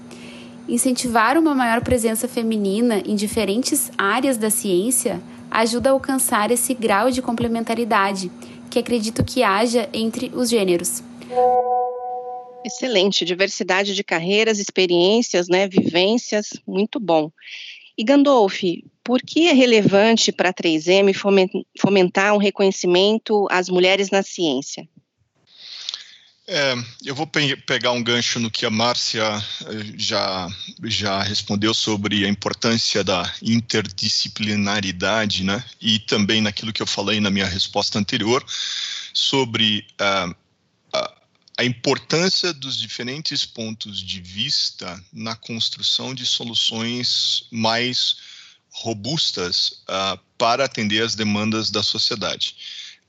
Incentivar 0.69 1.37
uma 1.37 1.55
maior 1.55 1.83
presença 1.83 2.27
feminina 2.27 3.03
em 3.05 3.15
diferentes 3.15 3.91
áreas 3.97 4.37
da 4.37 4.51
ciência 4.51 5.21
ajuda 5.51 5.91
a 5.91 5.93
alcançar 5.93 6.51
esse 6.51 6.75
grau 6.75 7.11
de 7.11 7.23
complementaridade 7.23 8.31
que 8.71 8.79
acredito 8.79 9.23
que 9.23 9.43
haja 9.43 9.89
entre 9.93 10.31
os 10.35 10.49
gêneros. 10.49 11.03
Excelente, 12.65 13.25
diversidade 13.25 13.95
de 13.95 14.03
carreiras, 14.03 14.59
experiências, 14.59 15.47
né, 15.47 15.69
vivências, 15.69 16.51
muito 16.67 16.99
bom. 16.99 17.31
E 17.99 18.05
Gandolf, 18.05 18.61
por 19.03 19.23
que 19.23 19.47
é 19.47 19.53
relevante 19.53 20.31
para 20.31 20.51
a 20.51 20.55
3M 20.55 21.13
fomentar 21.79 22.35
um 22.35 22.39
reconhecimento 22.39 23.47
às 23.51 23.69
mulheres 23.69 24.11
na 24.11 24.23
ciência? 24.23 24.87
É, 26.49 26.75
eu 27.05 27.13
vou 27.13 27.27
pe 27.27 27.57
pegar 27.57 27.91
um 27.91 28.03
gancho 28.03 28.39
no 28.39 28.51
que 28.51 28.65
a 28.65 28.71
Márcia 28.71 29.25
eh, 29.25 29.95
já, 29.97 30.49
já 30.85 31.21
respondeu 31.21 31.75
sobre 31.75 32.25
a 32.25 32.29
importância 32.29 33.03
da 33.03 33.29
interdisciplinaridade, 33.43 35.43
né? 35.43 35.65
E 35.81 35.99
também 35.99 36.41
naquilo 36.41 36.73
que 36.73 36.81
eu 36.81 36.87
falei 36.87 37.19
na 37.19 37.31
minha 37.31 37.47
resposta 37.47 37.99
anterior 37.99 38.45
sobre 39.13 39.85
uh, 40.01 40.33
a, 41.57 41.65
importância 41.65 42.53
dos 42.53 42.79
diferentes 42.79 43.45
pontos 43.45 44.01
de 44.01 44.21
vista 44.21 45.03
na 45.13 45.35
construção 45.35 46.15
de 46.15 46.27
soluções 46.27 47.47
mais 47.51 48.17
robustas 48.71 49.83
uh, 49.89 50.19
para 50.37 50.65
atender 50.65 51.03
as 51.03 51.15
demandas 51.15 51.71
da 51.71 51.83
sociedade. 51.83 52.57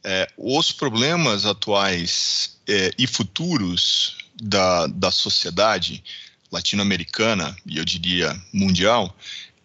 É, 0.03 0.27
os 0.37 0.71
problemas 0.71 1.45
atuais 1.45 2.57
é, 2.67 2.93
e 2.97 3.05
futuros 3.05 4.17
da, 4.41 4.87
da 4.87 5.11
sociedade 5.11 6.03
latino-americana 6.51 7.55
e 7.65 7.77
eu 7.77 7.83
diria 7.83 8.39
mundial, 8.53 9.15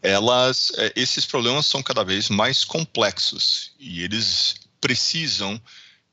elas, 0.03 0.73
é, 0.77 0.93
esses 0.97 1.25
problemas 1.25 1.67
são 1.67 1.83
cada 1.83 2.03
vez 2.03 2.29
mais 2.29 2.65
complexos 2.65 3.71
e 3.79 4.03
eles 4.03 4.57
precisam, 4.81 5.61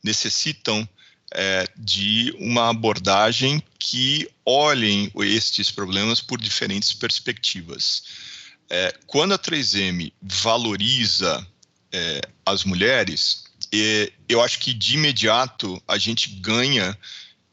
necessitam 0.03 0.87
é, 1.33 1.67
de 1.77 2.33
uma 2.39 2.69
abordagem 2.69 3.61
que 3.77 4.29
olhem 4.45 5.11
estes 5.21 5.69
problemas 5.71 6.21
por 6.21 6.39
diferentes 6.39 6.93
perspectivas. 6.93 8.03
É, 8.69 8.93
quando 9.07 9.33
a 9.33 9.39
3M 9.39 10.11
valoriza 10.21 11.45
é, 11.91 12.21
as 12.45 12.63
mulheres, 12.63 13.45
é, 13.73 14.11
eu 14.27 14.41
acho 14.41 14.59
que 14.59 14.73
de 14.73 14.95
imediato 14.95 15.81
a 15.87 15.97
gente 15.97 16.29
ganha 16.29 16.97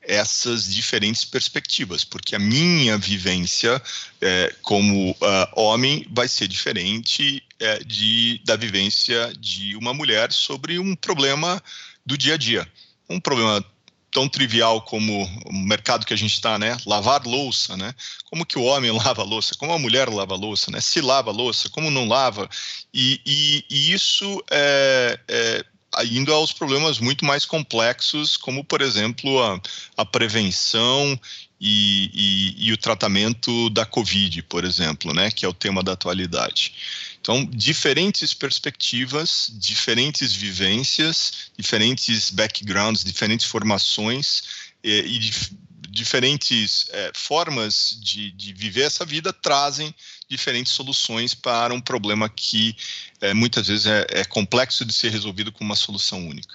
essas 0.07 0.73
diferentes 0.73 1.25
perspectivas, 1.25 2.05
porque 2.05 2.37
a 2.37 2.39
minha 2.39 2.97
vivência 2.97 3.83
é, 4.21 4.55
como 4.63 5.11
uh, 5.11 5.17
homem 5.55 6.07
vai 6.11 6.29
ser 6.29 6.47
diferente 6.47 7.43
é, 7.59 7.79
de, 7.81 8.41
da 8.45 8.55
vivência 8.55 9.33
de 9.39 9.75
uma 9.77 9.93
mulher 9.93 10.33
sobre 10.33 10.79
um 10.79 10.95
problema 10.95 11.61
do 12.05 12.17
dia 12.17 12.35
a 12.35 12.37
dia. 12.37 12.69
Um 13.09 13.21
problema 13.21 13.65
tão 14.11 14.29
trivial 14.29 14.81
como 14.81 15.25
o 15.45 15.53
mercado 15.53 16.07
que 16.07 16.15
a 16.15 16.17
gente 16.17 16.33
está, 16.33 16.59
né? 16.59 16.77
Lavar 16.87 17.27
louça, 17.27 17.77
né? 17.77 17.95
Como 18.31 18.47
que 18.47 18.59
o 18.59 18.63
homem 18.63 18.91
lava 18.97 19.23
louça? 19.23 19.55
Como 19.57 19.73
a 19.73 19.79
mulher 19.79 20.09
lava 20.09 20.35
louça, 20.35 20.71
né? 20.71 20.81
Se 20.81 21.01
lava 21.01 21.31
louça, 21.31 21.69
como 21.69 21.91
não 21.91 22.09
lava? 22.09 22.49
E, 22.95 23.21
e, 23.27 23.65
e 23.69 23.93
isso 23.93 24.43
é, 24.51 25.21
é 25.29 25.65
indo 26.05 26.33
aos 26.33 26.53
problemas 26.53 26.99
muito 26.99 27.25
mais 27.25 27.45
complexos, 27.45 28.37
como, 28.37 28.65
por 28.65 28.81
exemplo, 28.81 29.43
a, 29.43 29.61
a 29.97 30.05
prevenção 30.05 31.19
e, 31.61 32.11
e, 32.13 32.69
e, 32.69 32.73
o 32.73 32.77
tratamento 32.77 33.71
da 33.71 33.87
Covid, 33.87 34.43
por 34.43 34.65
exemplo, 34.65 35.15
né, 35.15 35.31
que 35.31 35.45
é 35.45 35.49
o 35.49 35.55
tema 35.55 35.83
da 35.83 35.93
atualidade. 35.93 36.75
Então, 37.21 37.45
diferentes 37.47 38.35
perspectivas, 38.35 39.51
diferentes 39.55 40.33
vivências, 40.33 41.51
diferentes 41.57 42.31
backgrounds, 42.31 43.03
diferentes 43.03 43.47
formações 43.47 44.43
e, 44.85 45.01
e 45.01 45.19
dif 45.19 45.51
diferentes 45.97 46.89
é, 46.91 47.11
formas 47.15 47.99
de, 48.03 48.31
de, 48.33 48.53
viver 48.53 48.83
essa 48.83 49.03
vida 49.03 49.33
trazem 49.33 49.95
diferentes 50.29 50.73
soluções 50.73 51.33
para 51.33 51.73
um 51.73 51.81
problema 51.81 52.29
que 52.29 52.77
é, 53.21 53.33
muitas 53.33 53.69
vezes 53.69 53.87
é, 53.87 54.07
é, 54.11 54.25
complexo 54.25 54.85
de 54.85 54.93
ser 54.93 55.11
resolvido 55.11 55.51
com 55.51 55.65
uma 55.65 55.75
solução 55.75 56.29
única. 56.29 56.55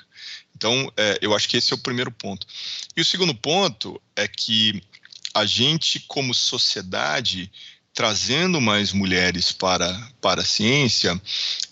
Então, 0.55 0.93
eu 1.21 1.33
acho 1.33 1.49
que 1.49 1.57
esse 1.57 1.73
é 1.73 1.75
o 1.75 1.79
primeiro 1.79 2.11
ponto. 2.11 2.45
E 2.95 3.01
o 3.01 3.05
segundo 3.05 3.33
ponto 3.33 3.99
é 4.15 4.27
que 4.27 4.83
a 5.33 5.45
gente, 5.45 5.99
como 6.07 6.33
sociedade, 6.33 7.51
trazendo 7.93 8.61
mais 8.61 8.93
mulheres 8.93 9.51
para, 9.51 9.93
para 10.21 10.41
a 10.41 10.45
ciência, 10.45 11.21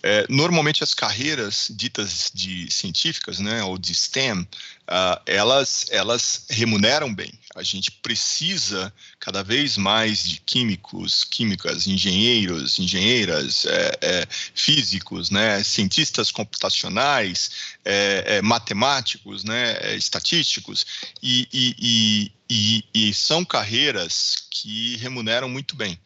é, 0.04 0.25
normalmente 0.30 0.84
as 0.84 0.94
carreiras 0.94 1.72
ditas 1.72 2.30
de 2.34 2.70
científicas, 2.70 3.39
né, 3.39 3.63
ou 3.63 3.78
de 3.78 3.96
STEM, 3.96 4.42
uh, 4.42 5.22
elas, 5.25 5.86
elas 5.89 6.46
remuneram 6.50 7.13
bem. 7.13 7.32
A 7.56 7.63
gente 7.63 7.92
precisa 7.92 8.94
cada 9.20 9.44
vez 9.44 9.78
mais 9.78 10.24
de 10.28 10.42
químicos, 10.42 11.24
químicas, 11.24 11.88
engenheiros, 11.88 12.78
engenheiras, 12.80 13.66
é, 13.66 13.98
é, 14.01 14.28
físicos, 14.54 15.30
né, 15.30 15.63
cientistas 15.63 16.32
computacionais, 16.32 17.51
é, 17.86 18.24
é 18.38 18.42
matemáticos, 18.42 19.46
né, 19.46 19.78
é, 19.82 19.96
estatísticos, 19.96 20.86
e, 21.24 21.48
e, 21.51 21.75
e, 21.80 22.32
e 22.50 23.13
são 23.13 23.46
carreiras 23.46 24.36
que 24.50 24.98
remuneram 24.98 25.48
muito 25.48 25.75
bem 25.75 26.00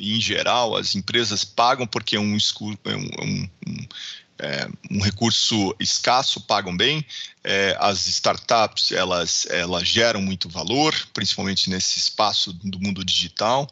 em 0.00 0.20
geral, 0.20 0.76
as 0.76 0.94
empresas 0.94 1.44
pagam 1.44 1.86
porque 1.86 2.16
é 2.16 2.20
um, 2.20 2.36
um, 2.36 3.48
um, 3.66 3.86
é, 4.38 4.68
um 4.90 5.00
recurso 5.00 5.74
escasso, 5.78 6.40
pagam 6.40 6.74
bem. 6.74 7.04
É, 7.44 7.76
as 7.78 8.06
startups, 8.06 8.92
elas, 8.92 9.46
elas 9.50 9.86
geram 9.86 10.22
muito 10.22 10.48
valor, 10.48 10.94
principalmente 11.12 11.68
nesse 11.68 11.98
espaço 11.98 12.52
do 12.52 12.80
mundo 12.80 13.04
digital, 13.04 13.68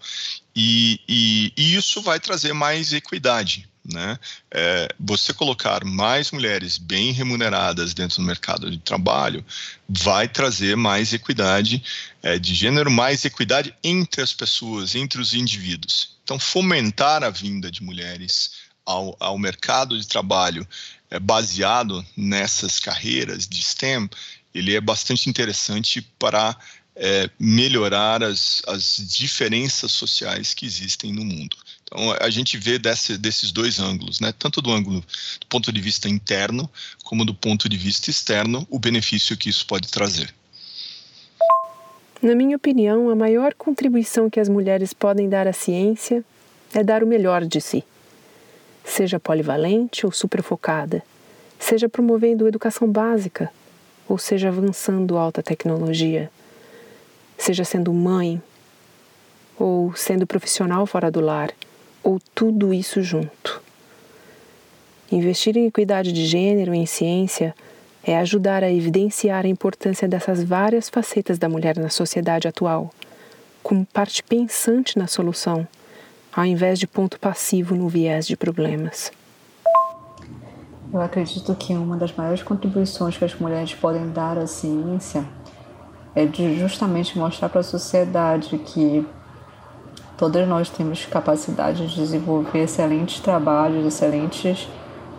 e, 0.55 1.01
e, 1.09 1.53
e 1.57 1.75
isso 1.75 2.03
vai 2.03 2.21
trazer 2.21 2.53
mais 2.53 2.93
equidade. 2.93 3.69
Né? 3.91 4.19
É, 4.51 4.89
você 5.01 5.33
colocar 5.33 5.83
mais 5.83 6.31
mulheres 6.31 6.77
bem 6.77 7.11
remuneradas 7.11 7.95
dentro 7.95 8.19
do 8.19 8.23
mercado 8.23 8.71
de 8.71 8.77
trabalho 8.79 9.43
vai 9.89 10.29
trazer 10.29 10.77
mais 10.77 11.15
equidade 11.15 11.83
é, 12.23 12.39
de 12.39 12.55
gênero, 12.55 12.91
mais 12.91 13.25
equidade 13.25 13.75
entre 13.83 14.21
as 14.21 14.35
pessoas, 14.35 14.95
entre 14.95 15.21
os 15.21 15.33
indivíduos. 15.33 16.19
Então, 16.23 16.39
fomentar 16.39 17.25
a 17.25 17.31
vinda 17.31 17.71
de 17.71 17.83
mulheres 17.83 18.51
ao, 18.85 19.17
ao 19.19 19.39
mercado 19.39 19.99
de 19.99 20.07
trabalho 20.07 20.69
é, 21.11 21.19
baseado 21.19 22.05
nessas 22.15 22.79
carreiras 22.79 23.49
de 23.49 23.63
STEM, 23.63 24.11
ele 24.55 24.75
é 24.75 24.81
bastante 24.81 25.31
interessante 25.31 26.03
para 26.19 26.55
é, 26.95 27.31
melhorar 27.39 28.23
as, 28.23 28.61
as 28.67 28.97
diferenças 28.97 29.93
sociais 29.93 30.53
que 30.53 30.67
existem 30.67 31.13
no 31.13 31.25
mundo. 31.25 31.57
Então, 31.91 32.13
a 32.21 32.29
gente 32.29 32.59
vê 32.59 32.79
desse, 32.79 33.17
desses 33.17 33.51
dois 33.51 33.81
ângulos, 33.81 34.21
né? 34.21 34.33
tanto 34.39 34.61
do 34.61 34.71
ângulo 34.71 35.01
do 35.41 35.47
ponto 35.49 35.73
de 35.73 35.81
vista 35.81 36.09
interno, 36.09 36.69
como 37.03 37.25
do 37.25 37.35
ponto 37.35 37.67
de 37.67 37.79
vista 37.79 38.11
externo, 38.11 38.67
o 38.71 38.79
benefício 38.79 39.37
que 39.37 39.49
isso 39.49 39.67
pode 39.67 39.89
trazer. 39.89 40.33
Na 42.21 42.35
minha 42.35 42.57
opinião, 42.57 43.09
a 43.09 43.15
maior 43.15 43.55
contribuição 43.55 44.29
que 44.29 44.39
as 44.39 44.49
mulheres 44.49 44.93
podem 44.93 45.29
dar 45.29 45.47
à 45.47 45.53
ciência 45.53 46.23
é 46.75 46.85
dar 46.85 47.03
o 47.03 47.07
melhor 47.07 47.45
de 47.45 47.61
si. 47.61 47.83
Seja 48.85 49.19
polivalente 49.19 50.05
ou 50.05 50.13
superfocada, 50.13 51.03
seja 51.59 51.89
promovendo 51.89 52.47
educação 52.47 52.91
básica, 52.91 53.51
ou 54.07 54.19
seja 54.19 54.49
avançando 54.49 55.17
alta 55.17 55.43
tecnologia, 55.43 56.31
seja 57.39 57.65
sendo 57.65 57.93
mãe, 57.95 58.43
ou 59.59 59.95
sendo 59.95 60.27
profissional 60.27 60.87
fora 60.87 61.11
do 61.11 61.21
lar, 61.21 61.53
ou 62.09 62.19
tudo 62.35 62.73
isso 62.73 63.03
junto. 63.03 63.61
Investir 65.13 65.59
em 65.59 65.67
equidade 65.67 66.11
de 66.11 66.25
gênero 66.25 66.73
em 66.73 66.87
ciência 66.87 67.55
é 68.03 68.17
ajudar 68.17 68.65
a 68.65 68.73
evidenciar 68.73 69.45
a 69.45 69.49
importância 69.49 70.09
dessas 70.09 70.43
várias 70.43 70.89
facetas 70.89 71.39
da 71.39 71.51
mulher 71.51 71.77
na 71.77 71.91
sociedade 71.91 72.49
atual, 72.49 72.91
como 73.63 73.85
parte 73.85 74.23
pensante 74.23 74.99
na 74.99 75.07
solução, 75.07 75.69
ao 76.33 76.47
invés 76.47 76.79
de 76.79 76.87
ponto 76.87 77.21
passivo 77.21 77.75
no 77.75 77.91
viés 77.91 78.27
de 78.27 78.39
problemas. 78.39 79.13
Eu 80.91 81.03
acredito 81.03 81.55
que 81.57 81.75
uma 81.75 81.99
das 81.99 82.15
maiores 82.15 82.43
contribuições 82.43 83.19
que 83.19 83.25
as 83.27 83.35
mulheres 83.35 83.75
podem 83.75 84.09
dar 84.09 84.39
à 84.39 84.47
ciência 84.47 85.27
é 86.15 86.25
de 86.25 86.59
justamente 86.59 87.19
mostrar 87.19 87.51
para 87.51 87.61
a 87.61 87.65
sociedade 87.65 88.57
que 88.57 89.07
todas 90.19 90.47
nós 90.47 90.69
temos 90.69 91.07
capacidade 91.07 91.87
de 91.87 91.95
desenvolver 91.95 92.65
excelentes 92.65 93.21
trabalhos, 93.21 93.87
excelentes 93.87 94.69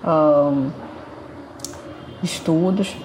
um, 0.04 0.70
estudos 2.22 2.96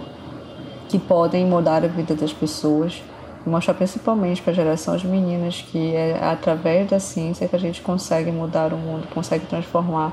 que 0.88 0.98
podem 0.98 1.46
mudar 1.46 1.84
a 1.84 1.88
vida 1.88 2.14
das 2.14 2.32
pessoas 2.32 3.02
mostrar 3.46 3.74
principalmente 3.74 4.40
para 4.40 4.52
a 4.52 4.56
geração 4.56 4.96
de 4.96 5.06
meninas 5.06 5.62
que 5.62 5.94
é 5.94 6.18
através 6.22 6.88
da 6.88 6.98
ciência 6.98 7.48
que 7.48 7.56
a 7.56 7.58
gente 7.58 7.80
consegue 7.82 8.30
mudar 8.30 8.72
o 8.72 8.76
mundo, 8.76 9.06
consegue 9.08 9.46
transformar 9.46 10.12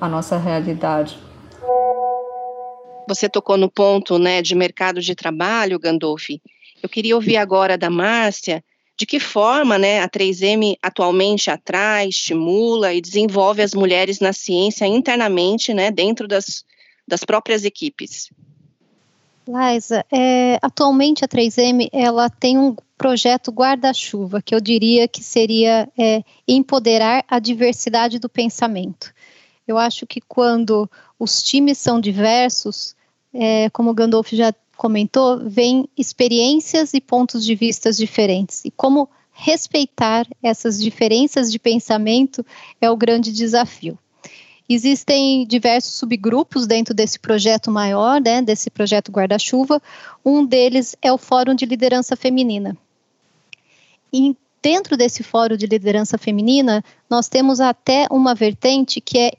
a 0.00 0.08
nossa 0.08 0.36
realidade. 0.36 1.16
Você 3.08 3.28
tocou 3.28 3.56
no 3.56 3.70
ponto 3.70 4.18
né, 4.18 4.42
de 4.42 4.54
mercado 4.54 5.00
de 5.00 5.14
trabalho, 5.14 5.78
Gandolfi. 5.78 6.40
Eu 6.82 6.88
queria 6.88 7.14
ouvir 7.14 7.36
agora 7.36 7.78
da 7.78 7.90
Márcia 7.90 8.64
de 8.96 9.06
que 9.06 9.18
forma 9.18 9.78
né, 9.78 10.00
a 10.00 10.08
3M 10.08 10.76
atualmente 10.82 11.50
atrai, 11.50 12.08
estimula 12.08 12.92
e 12.92 13.00
desenvolve 13.00 13.62
as 13.62 13.74
mulheres 13.74 14.20
na 14.20 14.32
ciência 14.32 14.86
internamente, 14.86 15.74
né, 15.74 15.90
dentro 15.90 16.28
das, 16.28 16.64
das 17.06 17.24
próprias 17.24 17.64
equipes? 17.64 18.30
Liza, 19.46 20.04
é, 20.10 20.58
atualmente 20.62 21.24
a 21.24 21.28
3M 21.28 21.88
ela 21.92 22.30
tem 22.30 22.56
um 22.56 22.74
projeto 22.96 23.50
guarda-chuva 23.50 24.40
que 24.40 24.54
eu 24.54 24.60
diria 24.60 25.06
que 25.06 25.22
seria 25.22 25.88
é, 25.98 26.22
empoderar 26.46 27.24
a 27.28 27.38
diversidade 27.38 28.18
do 28.18 28.28
pensamento. 28.28 29.12
Eu 29.66 29.76
acho 29.76 30.06
que 30.06 30.20
quando 30.20 30.88
os 31.18 31.42
times 31.42 31.78
são 31.78 32.00
diversos, 32.00 32.94
é, 33.32 33.68
como 33.70 33.90
o 33.90 33.94
Gandolf 33.94 34.32
já 34.32 34.54
comentou, 34.76 35.38
vem 35.48 35.88
experiências 35.96 36.94
e 36.94 37.00
pontos 37.00 37.44
de 37.44 37.54
vistas 37.54 37.96
diferentes. 37.96 38.64
E 38.64 38.70
como 38.70 39.08
respeitar 39.32 40.26
essas 40.42 40.80
diferenças 40.80 41.50
de 41.50 41.58
pensamento 41.58 42.44
é 42.80 42.90
o 42.90 42.96
grande 42.96 43.32
desafio. 43.32 43.98
Existem 44.68 45.46
diversos 45.46 45.94
subgrupos 45.94 46.66
dentro 46.66 46.94
desse 46.94 47.18
projeto 47.18 47.70
maior, 47.70 48.20
né, 48.20 48.40
desse 48.40 48.70
projeto 48.70 49.12
guarda-chuva. 49.12 49.82
Um 50.24 50.46
deles 50.46 50.96
é 51.02 51.12
o 51.12 51.18
Fórum 51.18 51.54
de 51.54 51.66
Liderança 51.66 52.16
Feminina. 52.16 52.76
E 54.10 54.34
dentro 54.62 54.96
desse 54.96 55.22
Fórum 55.22 55.56
de 55.56 55.66
Liderança 55.66 56.16
Feminina, 56.16 56.82
nós 57.10 57.28
temos 57.28 57.60
até 57.60 58.06
uma 58.10 58.34
vertente 58.34 59.00
que 59.00 59.18
é 59.18 59.32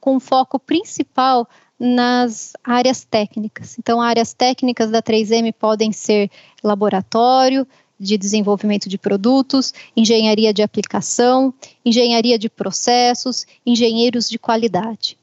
com 0.00 0.18
foco 0.18 0.58
principal 0.58 1.46
nas 1.78 2.52
áreas 2.64 3.04
técnicas. 3.04 3.78
Então, 3.78 4.00
áreas 4.00 4.32
técnicas 4.32 4.90
da 4.90 5.02
3M 5.02 5.52
podem 5.52 5.92
ser 5.92 6.30
laboratório, 6.62 7.66
de 7.98 8.16
desenvolvimento 8.16 8.88
de 8.88 8.96
produtos, 8.96 9.74
engenharia 9.96 10.52
de 10.52 10.62
aplicação, 10.62 11.52
engenharia 11.84 12.38
de 12.38 12.48
processos, 12.48 13.44
engenheiros 13.66 14.28
de 14.28 14.38
qualidade. 14.38 15.18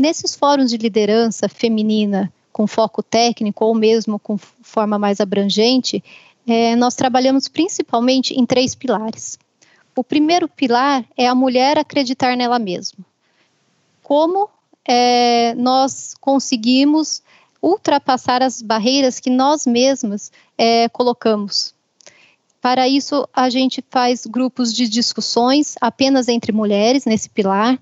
Nesses 0.00 0.34
fóruns 0.34 0.70
de 0.70 0.76
liderança 0.76 1.48
feminina 1.48 2.32
com 2.52 2.66
foco 2.66 3.02
técnico 3.02 3.64
ou 3.64 3.74
mesmo 3.74 4.18
com 4.18 4.38
forma 4.38 4.98
mais 4.98 5.20
abrangente, 5.20 6.02
é, 6.46 6.74
nós 6.76 6.94
trabalhamos 6.94 7.48
principalmente 7.48 8.32
em 8.32 8.46
três 8.46 8.74
pilares. 8.74 9.38
O 9.94 10.02
primeiro 10.02 10.48
pilar 10.48 11.04
é 11.16 11.26
a 11.26 11.34
mulher 11.34 11.78
acreditar 11.78 12.36
nela 12.36 12.58
mesma. 12.58 13.04
Como 14.02 14.48
é, 14.86 15.54
nós 15.54 16.14
conseguimos 16.20 17.22
ultrapassar 17.60 18.42
as 18.42 18.62
barreiras 18.62 19.18
que 19.18 19.30
nós 19.30 19.66
mesmas 19.66 20.30
é, 20.56 20.88
colocamos. 20.88 21.74
Para 22.60 22.88
isso, 22.88 23.28
a 23.32 23.48
gente 23.48 23.84
faz 23.90 24.26
grupos 24.26 24.72
de 24.72 24.88
discussões 24.88 25.74
apenas 25.80 26.28
entre 26.28 26.52
mulheres, 26.52 27.04
nesse 27.04 27.28
pilar, 27.30 27.78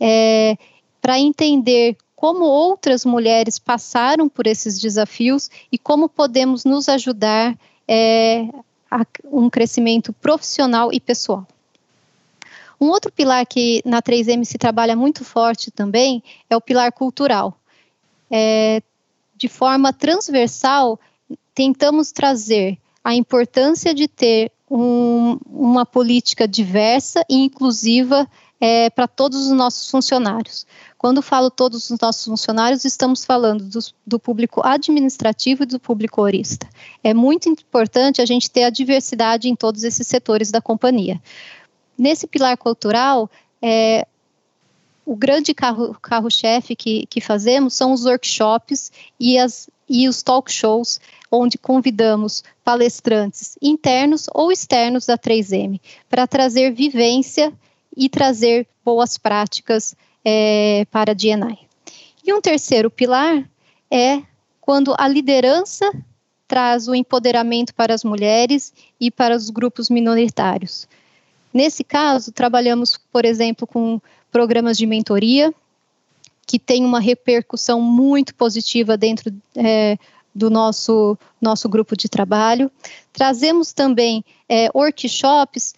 é, 0.00 0.56
para 1.00 1.18
entender 1.18 1.96
como 2.16 2.44
outras 2.44 3.04
mulheres 3.04 3.58
passaram 3.58 4.28
por 4.28 4.46
esses 4.46 4.80
desafios 4.80 5.50
e 5.70 5.78
como 5.78 6.08
podemos 6.08 6.64
nos 6.64 6.88
ajudar 6.88 7.56
é, 7.86 8.48
a 8.90 9.04
um 9.24 9.50
crescimento 9.50 10.12
profissional 10.12 10.92
e 10.92 10.98
pessoal. 10.98 11.46
Um 12.84 12.90
outro 12.90 13.10
pilar 13.10 13.46
que 13.46 13.80
na 13.82 14.02
3M 14.02 14.44
se 14.44 14.58
trabalha 14.58 14.94
muito 14.94 15.24
forte 15.24 15.70
também 15.70 16.22
é 16.50 16.54
o 16.54 16.60
pilar 16.60 16.92
cultural. 16.92 17.58
É, 18.30 18.82
de 19.34 19.48
forma 19.48 19.90
transversal, 19.90 21.00
tentamos 21.54 22.12
trazer 22.12 22.76
a 23.02 23.14
importância 23.14 23.94
de 23.94 24.06
ter 24.06 24.52
um, 24.70 25.38
uma 25.46 25.86
política 25.86 26.46
diversa 26.46 27.24
e 27.26 27.36
inclusiva 27.36 28.28
é, 28.60 28.90
para 28.90 29.08
todos 29.08 29.46
os 29.46 29.52
nossos 29.52 29.90
funcionários. 29.90 30.66
Quando 30.98 31.22
falo 31.22 31.50
todos 31.50 31.88
os 31.88 31.98
nossos 31.98 32.26
funcionários, 32.26 32.84
estamos 32.84 33.24
falando 33.24 33.64
do, 33.64 33.78
do, 34.06 34.18
público 34.18 34.60
administrativo 34.62 35.62
e 35.62 35.66
do 35.66 35.80
público 35.80 36.20
orista. 36.20 36.68
É 37.02 37.14
muito 37.14 37.48
importante 37.48 38.20
a 38.20 38.26
gente 38.26 38.50
ter 38.50 38.64
a 38.64 38.70
diversidade 38.70 39.48
em 39.48 39.56
todos 39.56 39.84
esses 39.84 40.06
setores 40.06 40.50
da 40.50 40.60
companhia 40.60 41.18
nesse 41.96 42.26
pilar 42.26 42.56
cultural, 42.56 43.30
é, 43.60 44.06
o 45.04 45.14
grande 45.14 45.52
carro-chefe 45.54 46.74
carro 46.74 46.78
que, 46.78 47.06
que 47.06 47.20
fazemos 47.20 47.74
são 47.74 47.92
os 47.92 48.04
workshops 48.04 48.90
e, 49.18 49.38
as, 49.38 49.68
e 49.88 50.08
os 50.08 50.22
talk 50.22 50.50
shows, 50.50 51.00
onde 51.30 51.58
convidamos 51.58 52.42
palestrantes 52.64 53.58
internos 53.60 54.26
ou 54.32 54.50
externos 54.50 55.06
da 55.06 55.18
3M 55.18 55.80
para 56.08 56.26
trazer 56.26 56.72
vivência 56.72 57.52
e 57.96 58.08
trazer 58.08 58.66
boas 58.84 59.18
práticas 59.18 59.94
é, 60.24 60.86
para 60.90 61.12
a 61.12 61.14
DNI. 61.14 61.58
E 62.24 62.32
um 62.32 62.40
terceiro 62.40 62.90
pilar 62.90 63.48
é 63.90 64.22
quando 64.60 64.94
a 64.98 65.06
liderança 65.06 65.90
traz 66.48 66.88
o 66.88 66.94
empoderamento 66.94 67.74
para 67.74 67.92
as 67.92 68.04
mulheres 68.04 68.72
e 68.98 69.10
para 69.10 69.36
os 69.36 69.50
grupos 69.50 69.90
minoritários. 69.90 70.88
Nesse 71.54 71.84
caso, 71.84 72.32
trabalhamos, 72.32 72.98
por 73.12 73.24
exemplo, 73.24 73.64
com 73.64 74.00
programas 74.32 74.76
de 74.76 74.86
mentoria, 74.86 75.54
que 76.44 76.58
tem 76.58 76.84
uma 76.84 76.98
repercussão 76.98 77.80
muito 77.80 78.34
positiva 78.34 78.96
dentro 78.96 79.32
é, 79.56 79.96
do 80.34 80.50
nosso, 80.50 81.16
nosso 81.40 81.68
grupo 81.68 81.96
de 81.96 82.08
trabalho. 82.08 82.70
Trazemos 83.12 83.72
também 83.72 84.24
é, 84.48 84.68
workshops 84.74 85.74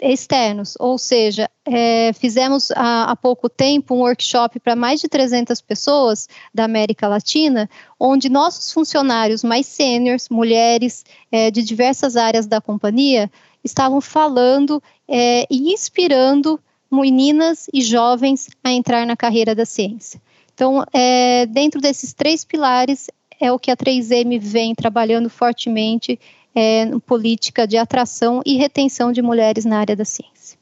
externos, 0.00 0.74
ou 0.80 0.98
seja, 0.98 1.48
é, 1.64 2.12
fizemos 2.14 2.72
há, 2.72 3.04
há, 3.12 3.14
pouco 3.14 3.48
tempo 3.48 3.94
um 3.94 4.00
workshop 4.00 4.58
para 4.58 4.74
mais 4.74 5.00
de 5.00 5.08
300 5.08 5.60
pessoas 5.60 6.28
da 6.52 6.64
América 6.64 7.06
Latina, 7.06 7.70
onde 8.00 8.28
nossos 8.28 8.72
funcionários 8.72 9.44
mais 9.44 9.66
sêniores, 9.66 10.28
mulheres 10.28 11.04
é, 11.30 11.52
de 11.52 11.62
diversas 11.62 12.16
áreas 12.16 12.46
da 12.46 12.60
companhia, 12.60 13.30
estavam 13.64 14.00
falando 14.00 14.82
é, 15.08 15.46
e 15.50 15.72
inspirando 15.72 16.60
meninas 16.90 17.68
e 17.72 17.80
jovens 17.80 18.50
a 18.62 18.70
entrar 18.70 19.06
na 19.06 19.16
carreira 19.16 19.54
da 19.54 19.64
ciência. 19.64 20.20
Então, 20.54 20.84
é, 20.92 21.46
dentro 21.46 21.80
desses 21.80 22.12
três 22.12 22.44
pilares, 22.44 23.08
é 23.40 23.50
o 23.50 23.58
que 23.58 23.70
a 23.70 23.76
3M 23.76 24.38
vem 24.38 24.74
trabalhando 24.74 25.28
fortemente 25.30 26.20
é, 26.54 26.86
política 27.06 27.66
de 27.66 27.76
atração 27.76 28.42
e 28.44 28.56
retenção 28.56 29.10
de 29.10 29.22
mulheres 29.22 29.64
na 29.64 29.78
área 29.78 29.96
da 29.96 30.04
ciência. 30.04 30.58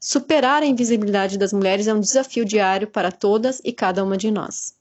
Superar 0.00 0.62
a 0.62 0.66
invisibilidade 0.66 1.36
das 1.36 1.52
mulheres 1.52 1.86
é 1.86 1.94
um 1.94 2.00
desafio 2.00 2.44
diário 2.44 2.86
para 2.86 3.12
todas 3.12 3.60
e 3.64 3.72
cada 3.72 4.02
uma 4.02 4.16
de 4.16 4.30
nós. 4.30 4.74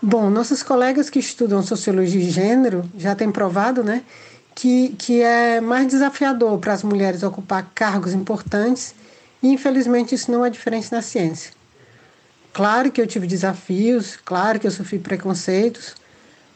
Bom, 0.00 0.30
nossos 0.30 0.62
colegas 0.62 1.10
que 1.10 1.18
estudam 1.18 1.62
sociologia 1.62 2.20
e 2.20 2.30
gênero 2.30 2.88
já 2.96 3.16
têm 3.16 3.32
provado, 3.32 3.82
né, 3.82 4.04
que, 4.58 4.88
que 4.98 5.22
é 5.22 5.60
mais 5.60 5.86
desafiador 5.86 6.58
para 6.58 6.72
as 6.72 6.82
mulheres 6.82 7.22
ocupar 7.22 7.70
cargos 7.76 8.12
importantes 8.12 8.92
e, 9.40 9.52
infelizmente, 9.52 10.16
isso 10.16 10.32
não 10.32 10.44
é 10.44 10.50
diferente 10.50 10.90
na 10.90 11.00
ciência. 11.00 11.52
Claro 12.52 12.90
que 12.90 13.00
eu 13.00 13.06
tive 13.06 13.24
desafios, 13.24 14.16
claro 14.16 14.58
que 14.58 14.66
eu 14.66 14.72
sofri 14.72 14.98
preconceitos, 14.98 15.94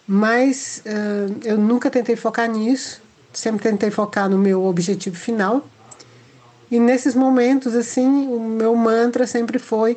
mas 0.04 0.82
uh, 0.84 1.38
eu 1.44 1.56
nunca 1.56 1.88
tentei 1.88 2.16
focar 2.16 2.50
nisso, 2.50 3.00
sempre 3.32 3.62
tentei 3.70 3.92
focar 3.92 4.28
no 4.28 4.36
meu 4.36 4.64
objetivo 4.64 5.14
final. 5.14 5.64
E 6.72 6.80
nesses 6.80 7.14
momentos, 7.14 7.72
assim, 7.72 8.26
o 8.26 8.40
meu 8.40 8.74
mantra 8.74 9.28
sempre 9.28 9.60
foi: 9.60 9.96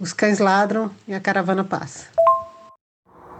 os 0.00 0.14
cães 0.14 0.38
ladram 0.38 0.90
e 1.06 1.12
a 1.12 1.20
caravana 1.20 1.62
passa. 1.62 2.13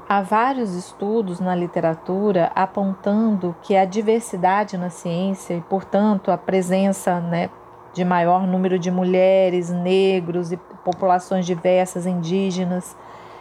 Há 0.06 0.20
vários 0.20 0.74
estudos 0.74 1.40
na 1.40 1.54
literatura 1.54 2.52
apontando 2.54 3.56
que 3.62 3.74
a 3.74 3.86
diversidade 3.86 4.76
na 4.76 4.90
ciência 4.90 5.54
e, 5.54 5.62
portanto, 5.62 6.30
a 6.30 6.36
presença 6.36 7.20
né, 7.20 7.48
de 7.94 8.04
maior 8.04 8.46
número 8.46 8.78
de 8.78 8.90
mulheres, 8.90 9.70
negros 9.70 10.52
e 10.52 10.58
populações 10.84 11.46
diversas, 11.46 12.04
indígenas, 12.04 12.94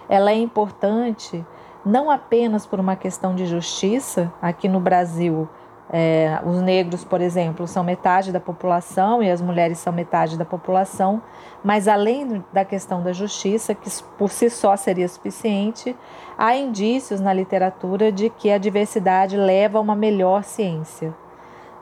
ela 0.08 0.32
é 0.32 0.36
importante 0.36 1.46
não 1.86 2.10
apenas 2.10 2.66
por 2.66 2.80
uma 2.80 2.96
questão 2.96 3.36
de 3.36 3.46
justiça. 3.46 4.32
Aqui 4.42 4.70
no 4.70 4.80
Brasil, 4.80 5.50
é, 5.96 6.40
os 6.44 6.60
negros, 6.60 7.04
por 7.04 7.22
exemplo, 7.22 7.68
são 7.68 7.84
metade 7.84 8.32
da 8.32 8.40
população 8.40 9.22
e 9.22 9.30
as 9.30 9.40
mulheres 9.40 9.78
são 9.78 9.94
metade 9.94 10.40
da 10.40 10.44
população, 10.44 11.22
mas 11.64 11.88
além 11.88 12.44
da 12.52 12.66
questão 12.66 13.04
da 13.04 13.14
justiça, 13.14 13.76
que 13.76 13.88
por 14.18 14.32
si 14.32 14.50
só 14.50 14.76
seria 14.76 15.08
suficiente, 15.08 15.96
há 16.36 16.56
indícios 16.56 17.20
na 17.20 17.32
literatura 17.32 18.12
de 18.12 18.32
que 18.32 18.50
a 18.50 18.58
diversidade 18.58 19.38
leva 19.38 19.78
a 19.78 19.82
uma 19.82 19.96
melhor 19.96 20.44
ciência. 20.44 21.14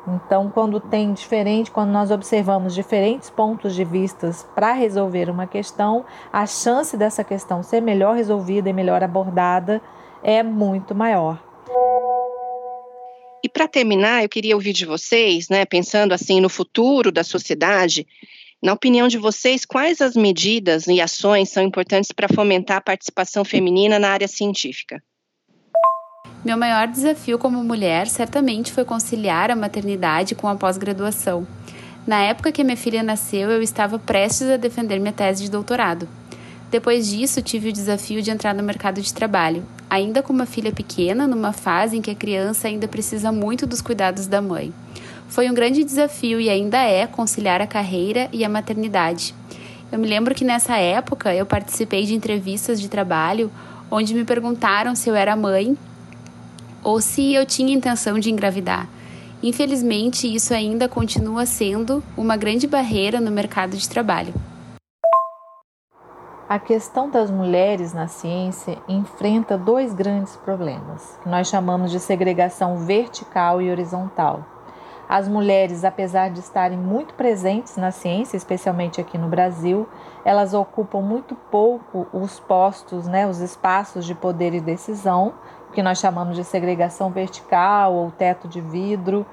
Então, 0.06 0.50
quando 0.50 0.82
tem 0.82 1.14
diferente, 1.14 1.72
quando 1.72 1.92
nós 1.92 2.12
observamos 2.12 2.76
diferentes 2.76 3.30
pontos 3.30 3.74
de 3.74 3.86
vistas 3.86 4.46
para 4.54 4.74
resolver 4.74 5.30
uma 5.30 5.48
questão, 5.48 6.04
a 6.34 6.46
chance 6.46 6.98
dessa 6.98 7.24
questão 7.24 7.64
ser 7.64 7.82
melhor 7.82 8.18
resolvida 8.18 8.70
e 8.70 8.74
melhor 8.74 9.02
abordada 9.02 9.82
é 10.22 10.44
muito 10.44 10.94
maior. 10.94 11.51
E 13.44 13.50
para 13.50 13.68
terminar, 13.68 14.24
eu 14.24 14.30
queria 14.30 14.56
ouvir 14.56 14.74
de 14.74 14.86
vocês, 14.86 15.50
né, 15.50 15.66
pensando 15.66 16.14
assim 16.14 16.40
no 16.40 16.50
futuro 16.50 17.12
da 17.12 17.24
sociedade, 17.24 18.06
na 18.62 18.74
opinião 18.74 19.08
de 19.08 19.18
vocês, 19.18 19.66
quais 19.66 20.02
as 20.02 20.16
medidas 20.16 20.86
e 20.86 21.02
ações 21.02 21.50
são 21.50 21.64
importantes 21.64 22.12
para 22.12 22.28
fomentar 22.28 22.78
a 22.78 22.82
participação 22.82 23.44
feminina 23.44 23.98
na 23.98 24.10
área 24.10 24.28
científica? 24.28 25.02
Meu 26.46 26.58
maior 26.58 26.88
desafio 26.88 27.40
como 27.40 27.64
mulher 27.64 28.08
certamente 28.08 28.72
foi 28.72 28.86
conciliar 28.86 29.50
a 29.50 29.56
maternidade 29.56 30.36
com 30.36 30.48
a 30.48 30.56
pós-graduação. 30.56 31.48
Na 32.06 32.22
época 32.22 32.52
que 32.52 32.64
minha 32.64 32.78
filha 32.78 33.02
nasceu, 33.02 33.50
eu 33.50 33.64
estava 33.64 33.98
prestes 33.98 34.48
a 34.48 34.58
defender 34.58 35.00
minha 35.00 35.14
tese 35.14 35.44
de 35.44 35.52
doutorado. 35.52 36.08
Depois 36.70 37.08
disso, 37.10 37.42
tive 37.42 37.70
o 37.70 37.74
desafio 37.74 38.22
de 38.22 38.32
entrar 38.32 38.54
no 38.54 38.64
mercado 38.64 39.02
de 39.02 39.14
trabalho, 39.14 39.66
ainda 39.92 40.24
com 40.24 40.32
uma 40.32 40.46
filha 40.46 40.72
pequena, 40.72 41.28
numa 41.28 41.52
fase 41.52 41.98
em 41.98 42.02
que 42.02 42.10
a 42.10 42.16
criança 42.16 42.70
ainda 42.70 42.88
precisa 42.88 43.30
muito 43.30 43.68
dos 43.68 43.82
cuidados 43.82 44.26
da 44.26 44.42
mãe. 44.42 44.74
Foi 45.28 45.50
um 45.50 45.54
grande 45.54 45.84
desafio 45.84 46.40
e 46.40 46.50
ainda 46.50 46.78
é 46.78 47.06
conciliar 47.06 47.62
a 47.62 47.68
carreira 47.68 48.30
e 48.32 48.46
a 48.46 48.50
maternidade. 48.50 49.36
Eu 49.92 50.00
me 50.00 50.08
lembro 50.08 50.34
que 50.34 50.46
nessa 50.46 50.78
época 50.78 51.36
eu 51.36 51.46
participei 51.46 52.06
de 52.06 52.16
entrevistas 52.16 52.80
de 52.80 52.88
trabalho 52.88 53.52
onde 53.92 54.14
me 54.14 54.24
perguntaram 54.24 54.96
se 54.96 55.10
eu 55.10 55.16
era 55.16 55.36
mãe 55.36 55.78
ou 56.82 57.02
se 57.02 57.34
eu 57.34 57.46
tinha 57.46 57.76
intenção 57.76 58.18
de 58.18 58.32
engravidar. 58.32 58.88
Infelizmente, 59.44 60.34
isso 60.34 60.54
ainda 60.54 60.88
continua 60.88 61.46
sendo 61.46 62.02
uma 62.16 62.38
grande 62.38 62.66
barreira 62.66 63.20
no 63.20 63.30
mercado 63.30 63.76
de 63.76 63.90
trabalho. 63.90 64.34
A 66.52 66.60
questão 66.60 67.10
das 67.10 67.32
mulheres 67.32 67.94
na 67.94 68.10
ciência 68.10 68.78
enfrenta 68.86 69.58
dois 69.58 69.94
grandes 69.94 70.36
problemas, 70.36 71.18
que 71.24 71.30
nós 71.30 71.48
chamamos 71.48 71.90
de 71.90 71.98
segregação 71.98 72.76
vertical 72.76 73.62
e 73.62 73.72
horizontal. 73.72 74.44
As 75.08 75.30
mulheres, 75.30 75.86
apesar 75.86 76.30
de 76.30 76.42
estarem 76.42 76.78
muito 76.78 77.14
presentes 77.14 77.78
na 77.78 77.90
ciência, 77.90 78.36
especialmente 78.36 79.00
aqui 79.00 79.18
no 79.18 79.30
Brasil, 79.30 79.88
elas 80.26 80.54
ocupam 80.54 81.00
muito 81.00 81.36
pouco 81.36 82.06
os 82.12 82.38
postos, 82.42 83.08
né, 83.08 83.26
os 83.26 83.40
espaços 83.40 84.06
de 84.06 84.14
poder 84.14 84.54
e 84.54 84.60
decisão, 84.60 85.36
que 85.72 85.82
nós 85.82 86.00
chamamos 86.00 86.36
de 86.36 86.44
segregação 86.44 87.12
vertical 87.12 87.94
ou 87.94 88.12
teto 88.12 88.50
de 88.50 88.60
vidro 88.60 89.26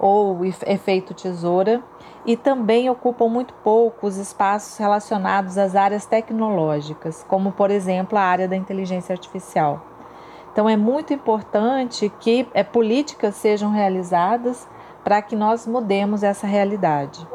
ou 0.00 0.44
efeito 0.44 1.14
tesoura, 1.14 1.82
e 2.24 2.36
também 2.36 2.88
ocupam 2.90 3.28
muito 3.28 3.54
pouco 3.54 4.06
os 4.06 4.16
espaços 4.16 4.76
relacionados 4.78 5.56
às 5.56 5.76
áreas 5.76 6.06
tecnológicas, 6.06 7.24
como 7.28 7.52
por 7.52 7.70
exemplo 7.70 8.18
a 8.18 8.22
área 8.22 8.48
da 8.48 8.56
inteligência 8.56 9.12
artificial. 9.12 9.86
Então 10.52 10.68
é 10.68 10.76
muito 10.76 11.12
importante 11.12 12.10
que 12.20 12.46
é, 12.52 12.64
políticas 12.64 13.36
sejam 13.36 13.70
realizadas 13.70 14.66
para 15.04 15.22
que 15.22 15.36
nós 15.36 15.66
mudemos 15.66 16.22
essa 16.22 16.46
realidade. 16.46 17.26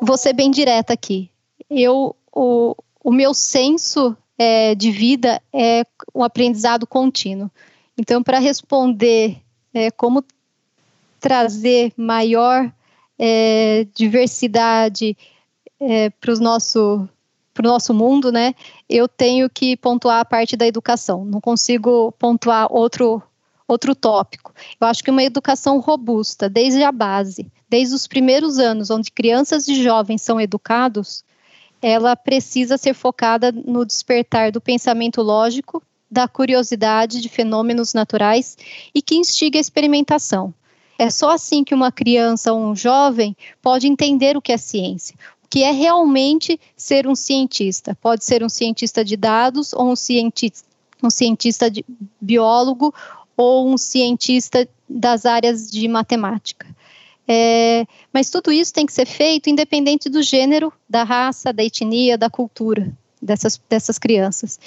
Vou 0.00 0.16
ser 0.16 0.32
bem 0.32 0.50
direta 0.50 0.92
aqui. 0.92 1.30
Eu, 1.68 2.16
o, 2.32 2.74
o 3.04 3.12
meu 3.12 3.34
senso 3.34 4.16
é, 4.38 4.74
de 4.74 4.90
vida 4.90 5.42
é 5.52 5.84
um 6.14 6.22
aprendizado 6.22 6.86
contínuo. 6.86 7.50
Então, 7.96 8.22
para 8.22 8.38
responder 8.38 9.38
é, 9.74 9.90
como 9.90 10.22
trazer 11.20 11.92
maior 11.96 12.72
é, 13.18 13.86
diversidade 13.94 15.16
é, 15.80 16.10
para 16.10 16.34
o 16.34 16.38
nosso 16.38 17.08
para 17.52 17.66
o 17.66 17.72
nosso 17.72 17.92
mundo, 17.92 18.30
né? 18.30 18.54
Eu 18.88 19.08
tenho 19.08 19.50
que 19.50 19.76
pontuar 19.76 20.20
a 20.20 20.24
parte 20.24 20.56
da 20.56 20.64
educação. 20.64 21.24
Não 21.24 21.40
consigo 21.40 22.12
pontuar 22.12 22.72
outro 22.72 23.20
outro 23.66 23.94
tópico. 23.94 24.54
Eu 24.80 24.86
acho 24.86 25.04
que 25.04 25.10
uma 25.10 25.22
educação 25.22 25.78
robusta, 25.78 26.48
desde 26.48 26.82
a 26.82 26.90
base, 26.90 27.50
desde 27.68 27.94
os 27.94 28.06
primeiros 28.06 28.58
anos, 28.58 28.90
onde 28.90 29.10
crianças 29.10 29.68
e 29.68 29.82
jovens 29.82 30.22
são 30.22 30.40
educados, 30.40 31.22
ela 31.82 32.16
precisa 32.16 32.78
ser 32.78 32.94
focada 32.94 33.52
no 33.52 33.84
despertar 33.84 34.50
do 34.50 34.60
pensamento 34.60 35.20
lógico, 35.20 35.82
da 36.10 36.26
curiosidade 36.26 37.20
de 37.20 37.28
fenômenos 37.28 37.92
naturais 37.92 38.56
e 38.94 39.02
que 39.02 39.16
instiga 39.16 39.58
a 39.58 39.60
experimentação. 39.60 40.54
É 40.98 41.08
só 41.10 41.30
assim 41.30 41.62
que 41.62 41.74
uma 41.74 41.92
criança 41.92 42.52
ou 42.52 42.60
um 42.60 42.74
jovem 42.74 43.36
pode 43.62 43.86
entender 43.86 44.36
o 44.36 44.42
que 44.42 44.52
é 44.52 44.56
ciência, 44.56 45.14
o 45.44 45.48
que 45.48 45.62
é 45.62 45.70
realmente 45.70 46.60
ser 46.76 47.06
um 47.06 47.14
cientista. 47.14 47.96
Pode 48.02 48.24
ser 48.24 48.42
um 48.42 48.48
cientista 48.48 49.04
de 49.04 49.16
dados 49.16 49.72
ou 49.72 49.92
um 49.92 49.96
cientista, 49.96 50.66
um 51.02 51.08
cientista 51.08 51.70
de 51.70 51.84
biólogo 52.20 52.92
ou 53.36 53.68
um 53.68 53.78
cientista 53.78 54.68
das 54.88 55.24
áreas 55.24 55.70
de 55.70 55.86
matemática. 55.86 56.66
É, 57.30 57.86
mas 58.12 58.30
tudo 58.30 58.50
isso 58.50 58.72
tem 58.72 58.86
que 58.86 58.92
ser 58.92 59.06
feito 59.06 59.48
independente 59.48 60.08
do 60.08 60.22
gênero, 60.22 60.72
da 60.88 61.04
raça, 61.04 61.52
da 61.52 61.62
etnia, 61.62 62.18
da 62.18 62.28
cultura 62.28 62.90
dessas, 63.20 63.60
dessas 63.68 63.98
crianças. 63.98 64.58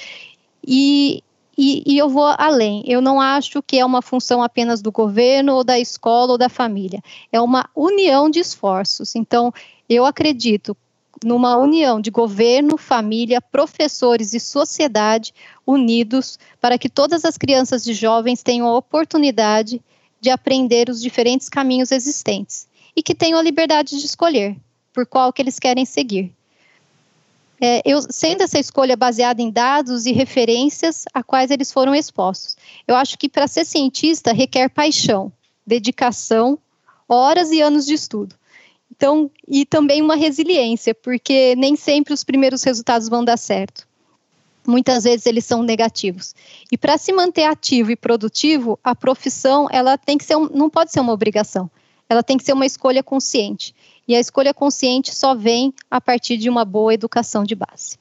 E, 0.65 1.23
e, 1.63 1.83
e, 1.85 1.97
eu 1.99 2.09
vou 2.09 2.25
além. 2.39 2.83
Eu 2.87 3.01
não 3.01 3.21
acho 3.21 3.61
que 3.61 3.77
é 3.77 3.85
uma 3.85 4.01
função 4.01 4.41
apenas 4.41 4.81
do 4.81 4.91
governo, 4.91 5.53
ou 5.53 5.63
da 5.63 5.79
escola, 5.79 6.31
ou 6.31 6.37
da 6.37 6.49
família. 6.49 6.99
É 7.31 7.39
uma 7.39 7.69
união 7.75 8.31
de 8.31 8.39
esforços. 8.39 9.15
Então, 9.15 9.53
eu 9.87 10.03
acredito 10.03 10.75
numa 11.23 11.55
união 11.57 12.01
de 12.01 12.09
governo, 12.09 12.77
família, 12.77 13.39
professores 13.39 14.33
e 14.33 14.39
sociedade 14.39 15.35
unidos 15.63 16.39
para 16.59 16.79
que 16.79 16.89
todas 16.89 17.23
as 17.23 17.37
crianças 17.37 17.85
e 17.85 17.93
jovens 17.93 18.41
tenham 18.41 18.65
a 18.67 18.75
oportunidade 18.75 19.79
de 20.19 20.31
aprender 20.31 20.89
os 20.89 20.99
diferentes 20.99 21.47
caminhos 21.47 21.91
existentes 21.91 22.67
e 22.95 23.03
que 23.03 23.13
tenham 23.13 23.37
a 23.37 23.43
liberdade 23.43 23.99
de 23.99 24.05
escolher 24.07 24.57
por 24.91 25.05
qual 25.05 25.31
que 25.31 25.43
eles 25.43 25.59
querem 25.59 25.85
seguir. 25.85 26.33
É, 27.63 27.81
eu, 27.85 28.01
sendo 28.09 28.41
essa 28.41 28.57
escolha 28.57 28.97
baseada 28.97 29.41
em 29.41 29.51
dados 29.51 30.07
e 30.07 30.11
referências 30.11 31.05
a 31.13 31.21
quais 31.21 31.51
eles 31.51 31.71
foram 31.71 31.93
expostos. 31.93 32.57
Eu 32.87 32.95
acho 32.95 33.17
que 33.17 33.29
para 33.29 33.47
ser 33.47 33.65
cientista 33.65 34.33
requer 34.33 34.69
paixão, 34.69 35.31
dedicação, 35.65 36.57
horas 37.07 37.51
e 37.51 37.61
anos 37.61 37.85
de 37.85 37.93
estudo. 37.93 38.35
Então, 38.91 39.29
e 39.47 39.63
também 39.65 40.01
uma 40.01 40.15
resiliência, 40.15 40.93
porque 40.95 41.55
nem 41.55 41.75
sempre 41.75 42.13
os 42.13 42.23
primeiros 42.23 42.63
resultados 42.63 43.07
vão 43.07 43.23
dar 43.23 43.37
certo 43.37 43.87
muitas 44.65 45.03
vezes 45.03 45.25
eles 45.25 45.45
são 45.45 45.63
negativos. 45.63 46.35
E 46.71 46.77
para 46.77 46.97
se 46.97 47.11
manter 47.11 47.43
ativo 47.43 47.91
e 47.91 47.95
produtivo, 47.95 48.79
a 48.83 48.95
profissão 48.95 49.67
ela 49.71 49.97
tem 49.97 50.17
que 50.17 50.23
ser 50.23 50.35
um, 50.35 50.47
não 50.49 50.69
pode 50.69 50.91
ser 50.91 50.99
uma 50.99 51.13
obrigação. 51.13 51.69
Ela 52.09 52.23
tem 52.23 52.37
que 52.37 52.43
ser 52.43 52.53
uma 52.53 52.65
escolha 52.65 53.01
consciente. 53.01 53.73
E 54.07 54.15
a 54.15 54.19
escolha 54.19 54.53
consciente 54.53 55.13
só 55.13 55.35
vem 55.35 55.73
a 55.89 56.01
partir 56.01 56.37
de 56.37 56.49
uma 56.49 56.65
boa 56.65 56.93
educação 56.93 57.43
de 57.43 57.55
base. 57.55 57.97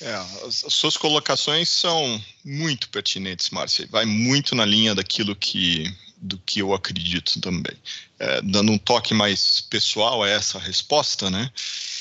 É, 0.00 0.14
as 0.46 0.64
suas 0.68 0.96
colocações 0.96 1.68
são 1.68 2.22
muito 2.44 2.88
pertinentes, 2.88 3.50
Márcia. 3.50 3.88
Vai 3.90 4.04
muito 4.04 4.54
na 4.54 4.64
linha 4.64 4.94
daquilo 4.94 5.34
que 5.34 5.92
do 6.20 6.36
que 6.38 6.60
eu 6.60 6.74
acredito 6.74 7.40
também. 7.40 7.76
É, 8.18 8.42
dando 8.42 8.72
um 8.72 8.78
toque 8.78 9.14
mais 9.14 9.60
pessoal 9.60 10.22
a 10.22 10.28
essa 10.28 10.58
resposta, 10.58 11.30
né? 11.30 11.50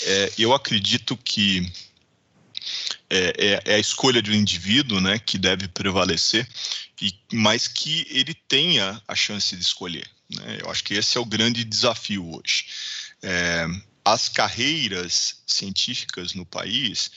É, 0.03 0.33
eu 0.39 0.53
acredito 0.53 1.15
que 1.17 1.71
é, 3.09 3.61
é, 3.65 3.75
a 3.75 3.79
escolha 3.79 4.21
do 4.21 4.33
indivíduo, 4.33 4.99
né, 4.99 5.19
que 5.19 5.37
deve 5.37 5.67
prevalecer, 5.67 6.47
e 7.01 7.13
mas 7.31 7.67
que 7.67 8.05
ele 8.09 8.33
tenha 8.33 9.01
a 9.07 9.15
chance 9.15 9.55
de 9.55 9.61
escolher. 9.61 10.07
Né? 10.29 10.59
Eu 10.61 10.69
acho 10.69 10.83
que 10.83 10.93
esse 10.93 11.17
é 11.17 11.21
o 11.21 11.25
grande 11.25 11.63
desafio 11.63 12.35
hoje. 12.35 12.65
É, 13.21 13.65
as 14.03 14.29
carreiras 14.29 15.41
científicas 15.45 16.33
no 16.33 16.45
país 16.45 17.11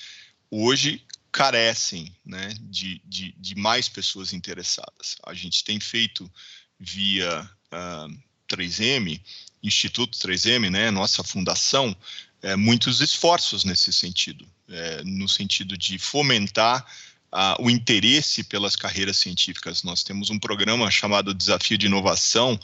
hoje 0.51 1.05
carecem 1.31 2.15
né, 2.25 2.53
de, 2.63 3.01
de, 3.05 3.33
de, 3.39 3.55
mais 3.55 3.89
pessoas 3.89 4.33
interessadas. 4.33 5.17
A 5.25 5.33
gente 5.33 5.63
tem 5.63 5.79
feito 5.79 6.31
via 6.79 7.49
uh, 7.73 8.19
3M, 8.49 9.21
Instituto 9.63 10.19
3M, 10.19 10.71
né, 10.71 10.91
nossa 10.91 11.23
fundação, 11.23 11.97
é, 12.43 12.57
muitos 12.57 13.01
esforços 13.01 13.65
nesse 13.65 13.93
sentido, 13.93 14.47
é, 14.69 15.05
no 15.05 15.29
sentido 15.29 15.77
de 15.77 15.99
fomentar 15.99 16.85
uh, 17.33 17.63
o 17.63 17.71
interesse 17.71 18.43
pelas 18.45 18.77
carreiras 18.77 19.19
científicas. 19.19 19.83
Nós 19.83 20.03
temos 20.03 20.31
um 20.31 20.39
programa 20.39 20.91
chamado 20.91 21.35
Desafio 21.35 21.79
de 21.79 21.87
Inovação, 21.87 22.59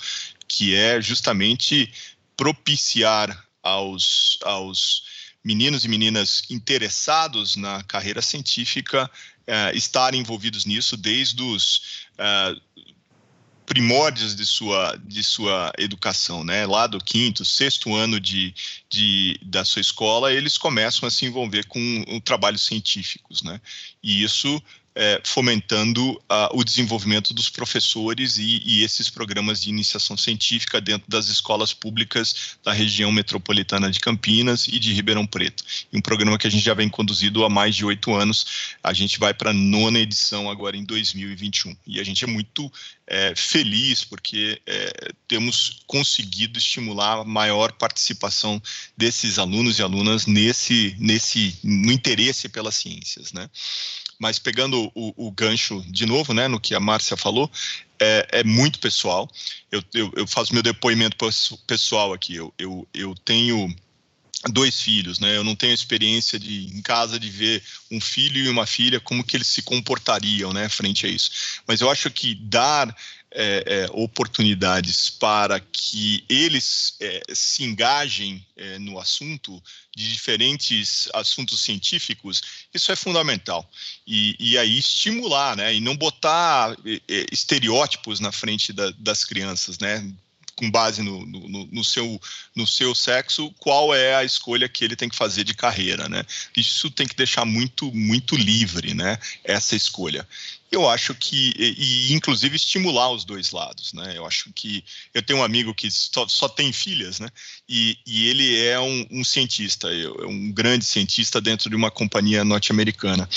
que 0.49 0.75
é 0.75 1.01
justamente 1.01 1.93
propiciar 2.37 3.47
aos, 3.63 4.39
aos 4.43 5.03
meninos 5.45 5.85
e 5.85 5.89
meninas 5.89 6.43
interessados 6.51 7.57
na 7.57 7.83
carreira 7.85 8.21
científica 8.21 9.11
uh, 9.47 9.77
estarem 9.77 10.21
envolvidos 10.21 10.65
nisso 10.65 10.97
desde 10.97 11.43
os 11.43 12.07
uh, 12.19 12.61
primórdios 13.67 14.35
de 14.37 14.47
sua, 14.47 14.97
de 15.05 15.23
sua 15.25 15.73
educação, 15.77 16.45
né? 16.45 16.65
Lá 16.67 16.87
do 16.87 16.99
quinto, 16.99 17.45
sexto 17.45 17.95
ano 17.95 18.21
de, 18.21 18.55
de, 18.89 19.39
da 19.43 19.65
sua 19.65 19.81
escola, 19.81 20.33
eles 20.33 20.57
começam 20.57 21.07
a 21.07 21.11
se 21.11 21.27
envolver 21.27 21.67
com 21.67 22.05
trabalhos 22.25 22.63
científicos, 22.63 23.43
né? 23.43 23.61
E 24.03 24.23
isso 24.23 24.63
é, 24.97 25.21
fomentando 25.23 26.19
o 26.53 26.65
desenvolvimento 26.65 27.35
dos 27.35 27.51
professores 27.51 28.39
e, 28.39 28.63
e, 28.65 28.83
esses 28.83 29.11
programas 29.11 29.61
de 29.61 29.69
iniciação 29.69 30.17
científica 30.17 30.81
dentro 30.81 31.09
das 31.09 31.29
escolas 31.29 31.75
públicas 31.75 32.57
da 32.65 32.73
região 32.73 33.13
metropolitana 33.13 33.91
de 33.91 34.01
Campinas 34.01 34.67
e 34.67 34.79
de 34.79 34.95
Ribeirão 34.95 35.27
Preto. 35.27 35.63
E 35.93 35.99
um 35.99 36.01
programa 36.01 36.39
que 36.39 36.47
a 36.47 36.51
gente 36.51 36.65
já 36.65 36.73
vem 36.73 36.89
conduzido 36.89 37.45
há 37.45 37.51
mais 37.51 37.77
de 37.77 37.85
oito 37.85 38.15
anos. 38.15 38.47
A 38.83 38.95
gente 38.95 39.19
vai 39.19 39.35
para 39.35 39.51
a 39.51 39.55
nona 39.55 39.99
edição 39.99 40.51
agora 40.51 40.77
em 40.77 40.85
2021. 40.85 41.77
E 41.87 42.01
a 42.01 42.05
gente 42.05 42.25
é 42.25 42.27
muito 42.27 42.73
é, 43.07 43.35
feliz 43.37 44.03
porque 44.03 44.61
é, 44.67 45.13
temos 45.29 45.83
conseguido 45.87 46.59
estimular 46.59 47.19
a 47.19 47.25
maior 47.25 47.73
participação 47.73 48.61
desses 48.97 49.39
alunos 49.39 49.79
e 49.79 49.83
alunas 49.83 50.27
nesse, 50.27 50.97
nesse 50.99 51.55
no 51.63 51.93
interesse 51.93 52.49
pelas 52.49 52.77
ciências, 52.77 53.33
né? 53.33 53.51
Mas 54.19 54.39
pegando 54.39 54.91
o, 54.95 55.29
o 55.29 55.31
gancho 55.31 55.83
de 55.89 56.07
novo, 56.07 56.33
né, 56.33 56.49
no 56.49 56.61
que 56.61 56.75
a 56.75 56.81
Márcia 56.81 57.17
falou, 57.17 57.51
é, 57.99 58.29
é 58.31 58.45
muito 58.45 58.79
pessoal. 58.79 59.29
Eu, 59.71 59.83
eu, 59.95 60.13
eu, 60.17 60.27
faço 60.27 60.53
meu 60.53 60.63
depoimento 60.63 61.17
pessoal 61.67 62.13
aqui. 62.13 62.37
Eu, 62.37 62.53
eu, 62.59 62.89
eu 62.95 63.15
tenho 63.25 63.75
dois 64.51 64.81
filhos, 64.81 65.19
né? 65.19 65.37
Eu 65.37 65.45
não 65.45 65.57
tenho 65.57 65.73
experiência 65.73 66.39
de 66.39 66.67
em 66.67 66.83
casa 66.83 67.19
de 67.19 67.29
ver 67.31 67.63
um 67.91 68.01
filho 68.01 68.45
e 68.45 68.49
uma 68.49 68.67
filha 68.67 69.01
como 69.01 69.25
que 69.25 69.37
eles 69.37 69.49
se 69.49 69.63
comportariam, 69.63 70.53
né, 70.53 70.69
frente 70.69 71.07
a 71.07 71.09
isso. 71.09 71.31
Mas 71.67 71.81
eu 71.81 71.91
acho 71.91 72.11
que 72.11 72.35
dar 72.35 72.95
é, 73.39 73.65
é, 73.67 73.87
oportunidades 73.93 75.11
para 75.11 75.61
que 75.61 76.25
eles 76.27 76.97
é, 76.99 77.21
se 77.35 77.65
engajem 77.65 78.43
é, 78.57 78.79
no 78.79 78.99
assunto 78.99 79.63
de 79.95 80.11
diferentes 80.11 81.07
assuntos 81.13 81.61
científicos, 81.61 82.41
isso 82.73 82.91
é 82.91 82.97
fundamental. 82.97 83.71
E, 84.07 84.35
e 84.41 84.57
aí 84.57 84.79
estimular, 84.79 85.55
né, 85.55 85.75
e 85.75 85.81
não 85.81 85.95
botar 85.95 86.75
estereótipos 87.31 88.21
na 88.21 88.33
frente 88.33 88.73
da, 88.73 88.91
das 88.99 89.23
crianças, 89.23 89.79
né, 89.79 90.03
com 90.57 90.71
base 90.71 91.03
no, 91.03 91.25
no, 91.27 91.67
no, 91.67 91.85
seu, 91.85 92.21
no 92.55 92.67
seu 92.67 92.95
sexo, 92.95 93.53
qual 93.59 93.95
é 93.95 94.17
a 94.17 94.25
escolha 94.25 94.69
que 94.69 94.83
ele 94.83 94.97
tem 94.97 95.09
que 95.09 95.15
fazer 95.15 95.45
de 95.45 95.55
carreira, 95.55 96.09
né? 96.09 96.25
Isso 96.57 96.91
tem 96.91 97.07
que 97.07 97.15
deixar 97.15 97.45
muito, 97.45 97.93
muito 97.93 98.35
livre, 98.35 98.95
né? 98.95 99.19
Essa 99.45 99.77
escolha. 99.77 100.27
Eu 100.71 100.89
acho 100.89 101.15
que, 101.15 101.55
e, 101.57 102.11
e 102.11 102.13
inclusive 102.13 102.57
estimular 102.57 103.11
os 103.11 103.25
dois 103.25 103.53
lados, 103.53 103.93
né? 103.93 104.15
Eu 104.17 104.27
acho 104.27 104.53
que 104.53 104.85
eu 105.15 105.23
tenho 105.23 105.39
um 105.39 105.45
amigo 105.45 105.75
que 105.75 105.91
só, 105.91 106.27
só 106.27 106.49
tem 106.49 106.73
filhas, 106.73 107.21
né? 107.21 107.29
E, 107.69 107.99
e 108.07 108.29
ele 108.29 108.61
é 108.61 108.79
um, 108.79 109.07
um 109.11 109.25
cientista, 109.25 109.89
um 110.27 110.53
grande 110.53 110.85
cientista 110.85 111.41
dentro 111.41 111.71
de 111.71 111.77
uma 111.77 111.91
companhia 111.91 112.45
norte-americana. 112.45 113.29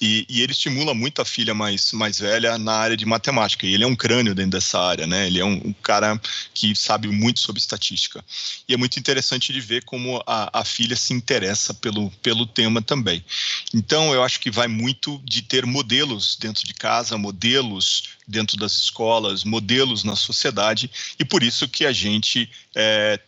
E, 0.00 0.26
e, 0.28 0.42
ele 0.42 0.52
estimula 0.52 0.94
muito 0.94 1.20
a 1.20 1.24
filha 1.24 1.54
mais, 1.54 1.92
mais 1.92 2.18
velha 2.18 2.56
na 2.58 2.72
área 2.72 2.96
de 2.96 3.04
matemática. 3.04 3.66
E 3.66 3.74
ele 3.74 3.84
é 3.84 3.86
um 3.86 3.96
crânio 3.96 4.34
dentro 4.34 4.52
dessa 4.52 4.80
área, 4.80 5.06
né? 5.06 5.26
Ele 5.26 5.40
é 5.40 5.44
um, 5.44 5.60
um 5.64 5.72
cara 5.72 6.20
que 6.54 6.74
sabe 6.74 7.08
muito 7.08 7.40
sobre 7.40 7.60
estatística. 7.60 8.24
E 8.68 8.74
é 8.74 8.76
muito 8.76 8.98
interessante 8.98 9.52
de 9.52 9.60
ver 9.60 9.84
como 9.84 10.22
a, 10.26 10.60
a 10.60 10.64
filha 10.64 10.96
se 10.96 11.12
interessa 11.12 11.74
pelo, 11.74 12.10
pelo 12.22 12.46
tema 12.46 12.80
também. 12.80 13.24
Então, 13.74 14.12
eu 14.12 14.22
acho 14.22 14.40
que 14.40 14.50
vai 14.50 14.68
muito 14.68 15.20
de 15.24 15.42
ter 15.42 15.66
modelos 15.66 16.36
dentro 16.36 16.64
de 16.64 16.74
casa, 16.74 17.18
modelos 17.18 18.10
dentro 18.26 18.56
das 18.56 18.72
escolas, 18.72 19.44
modelos 19.44 20.04
na 20.04 20.14
sociedade. 20.14 20.90
E 21.18 21.24
por 21.24 21.42
isso 21.42 21.68
que 21.68 21.84
a 21.84 21.92
gente 21.92 22.48
é, 22.74 23.20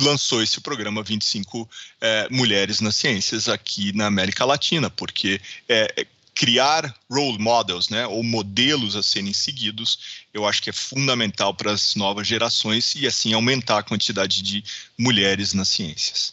lançou 0.00 0.42
esse 0.42 0.60
programa 0.60 1.02
25 1.02 1.68
é, 2.00 2.28
Mulheres 2.30 2.80
nas 2.80 2.96
Ciências 2.96 3.48
aqui 3.48 3.92
na 3.96 4.06
América 4.06 4.44
Latina, 4.44 4.88
porque 4.90 5.40
é, 5.68 6.06
criar 6.38 6.94
role 7.10 7.36
models, 7.36 7.88
né, 7.88 8.06
ou 8.06 8.22
modelos 8.22 8.94
a 8.94 9.02
serem 9.02 9.32
seguidos, 9.32 10.22
eu 10.32 10.46
acho 10.46 10.62
que 10.62 10.70
é 10.70 10.72
fundamental 10.72 11.52
para 11.52 11.72
as 11.72 11.96
novas 11.96 12.28
gerações 12.28 12.94
e 12.94 13.08
assim 13.08 13.32
aumentar 13.32 13.78
a 13.78 13.82
quantidade 13.82 14.40
de 14.40 14.62
mulheres 14.96 15.52
nas 15.52 15.68
ciências. 15.68 16.32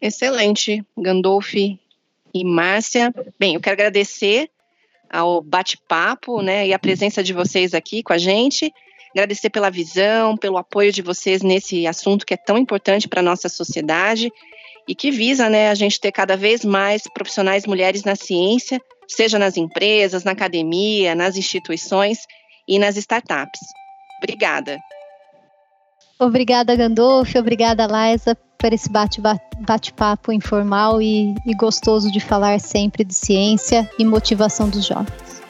Excelente, 0.00 0.84
Gandolfi 0.96 1.80
e 2.32 2.44
Márcia. 2.44 3.12
Bem, 3.40 3.54
eu 3.54 3.60
quero 3.60 3.74
agradecer 3.74 4.48
ao 5.10 5.42
bate-papo, 5.42 6.40
né, 6.40 6.68
e 6.68 6.72
a 6.72 6.78
presença 6.78 7.24
de 7.24 7.32
vocês 7.32 7.74
aqui 7.74 8.04
com 8.04 8.12
a 8.12 8.18
gente 8.18 8.72
agradecer 9.14 9.48
pela 9.48 9.70
visão, 9.70 10.36
pelo 10.36 10.58
apoio 10.58 10.92
de 10.92 11.00
vocês 11.00 11.40
nesse 11.40 11.86
assunto 11.86 12.26
que 12.26 12.34
é 12.34 12.36
tão 12.36 12.58
importante 12.58 13.08
para 13.08 13.20
a 13.20 13.22
nossa 13.22 13.48
sociedade 13.48 14.30
e 14.88 14.94
que 14.94 15.10
visa 15.10 15.48
né, 15.48 15.70
a 15.70 15.74
gente 15.74 16.00
ter 16.00 16.12
cada 16.12 16.36
vez 16.36 16.64
mais 16.64 17.02
profissionais 17.14 17.64
mulheres 17.64 18.04
na 18.04 18.16
ciência, 18.16 18.80
seja 19.08 19.38
nas 19.38 19.56
empresas, 19.56 20.24
na 20.24 20.32
academia, 20.32 21.14
nas 21.14 21.36
instituições 21.36 22.18
e 22.68 22.78
nas 22.78 22.96
startups. 22.96 23.60
Obrigada. 24.18 24.78
Obrigada, 26.18 26.74
Gandolfo. 26.76 27.38
Obrigada, 27.38 27.86
Laisa, 27.86 28.36
por 28.58 28.72
esse 28.72 28.88
bate-papo 28.90 30.32
informal 30.32 31.00
e, 31.00 31.34
e 31.46 31.54
gostoso 31.56 32.10
de 32.10 32.20
falar 32.20 32.60
sempre 32.60 33.04
de 33.04 33.14
ciência 33.14 33.88
e 33.98 34.04
motivação 34.04 34.68
dos 34.68 34.86
jovens. 34.86 35.42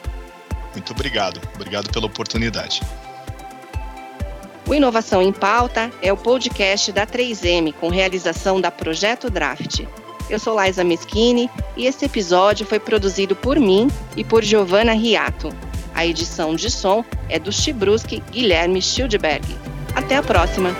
Muito 0.73 0.91
obrigado. 0.91 1.39
Obrigado 1.55 1.89
pela 1.91 2.05
oportunidade. 2.05 2.81
O 4.67 4.73
Inovação 4.73 5.21
em 5.21 5.31
Pauta 5.31 5.91
é 6.01 6.11
o 6.11 6.17
podcast 6.17 6.91
da 6.91 7.05
3M 7.05 7.71
com 7.73 7.87
realização 7.87 8.59
da 8.59 8.71
Projeto 8.71 9.29
Draft. 9.29 9.81
Eu 10.27 10.39
sou 10.39 10.55
Laisa 10.55 10.83
Meschini 10.83 11.47
e 11.77 11.85
esse 11.85 12.05
episódio 12.05 12.65
foi 12.65 12.79
produzido 12.79 13.35
por 13.35 13.59
mim 13.59 13.87
e 14.17 14.23
por 14.23 14.43
Giovanna 14.43 14.93
Riato. 14.93 15.49
A 15.93 16.03
edição 16.03 16.55
de 16.55 16.71
som 16.71 17.05
é 17.29 17.37
do 17.37 17.51
Chibruski 17.51 18.23
Guilherme 18.31 18.81
Schildberg. 18.81 19.45
Até 19.95 20.15
a 20.15 20.23
próxima! 20.23 20.75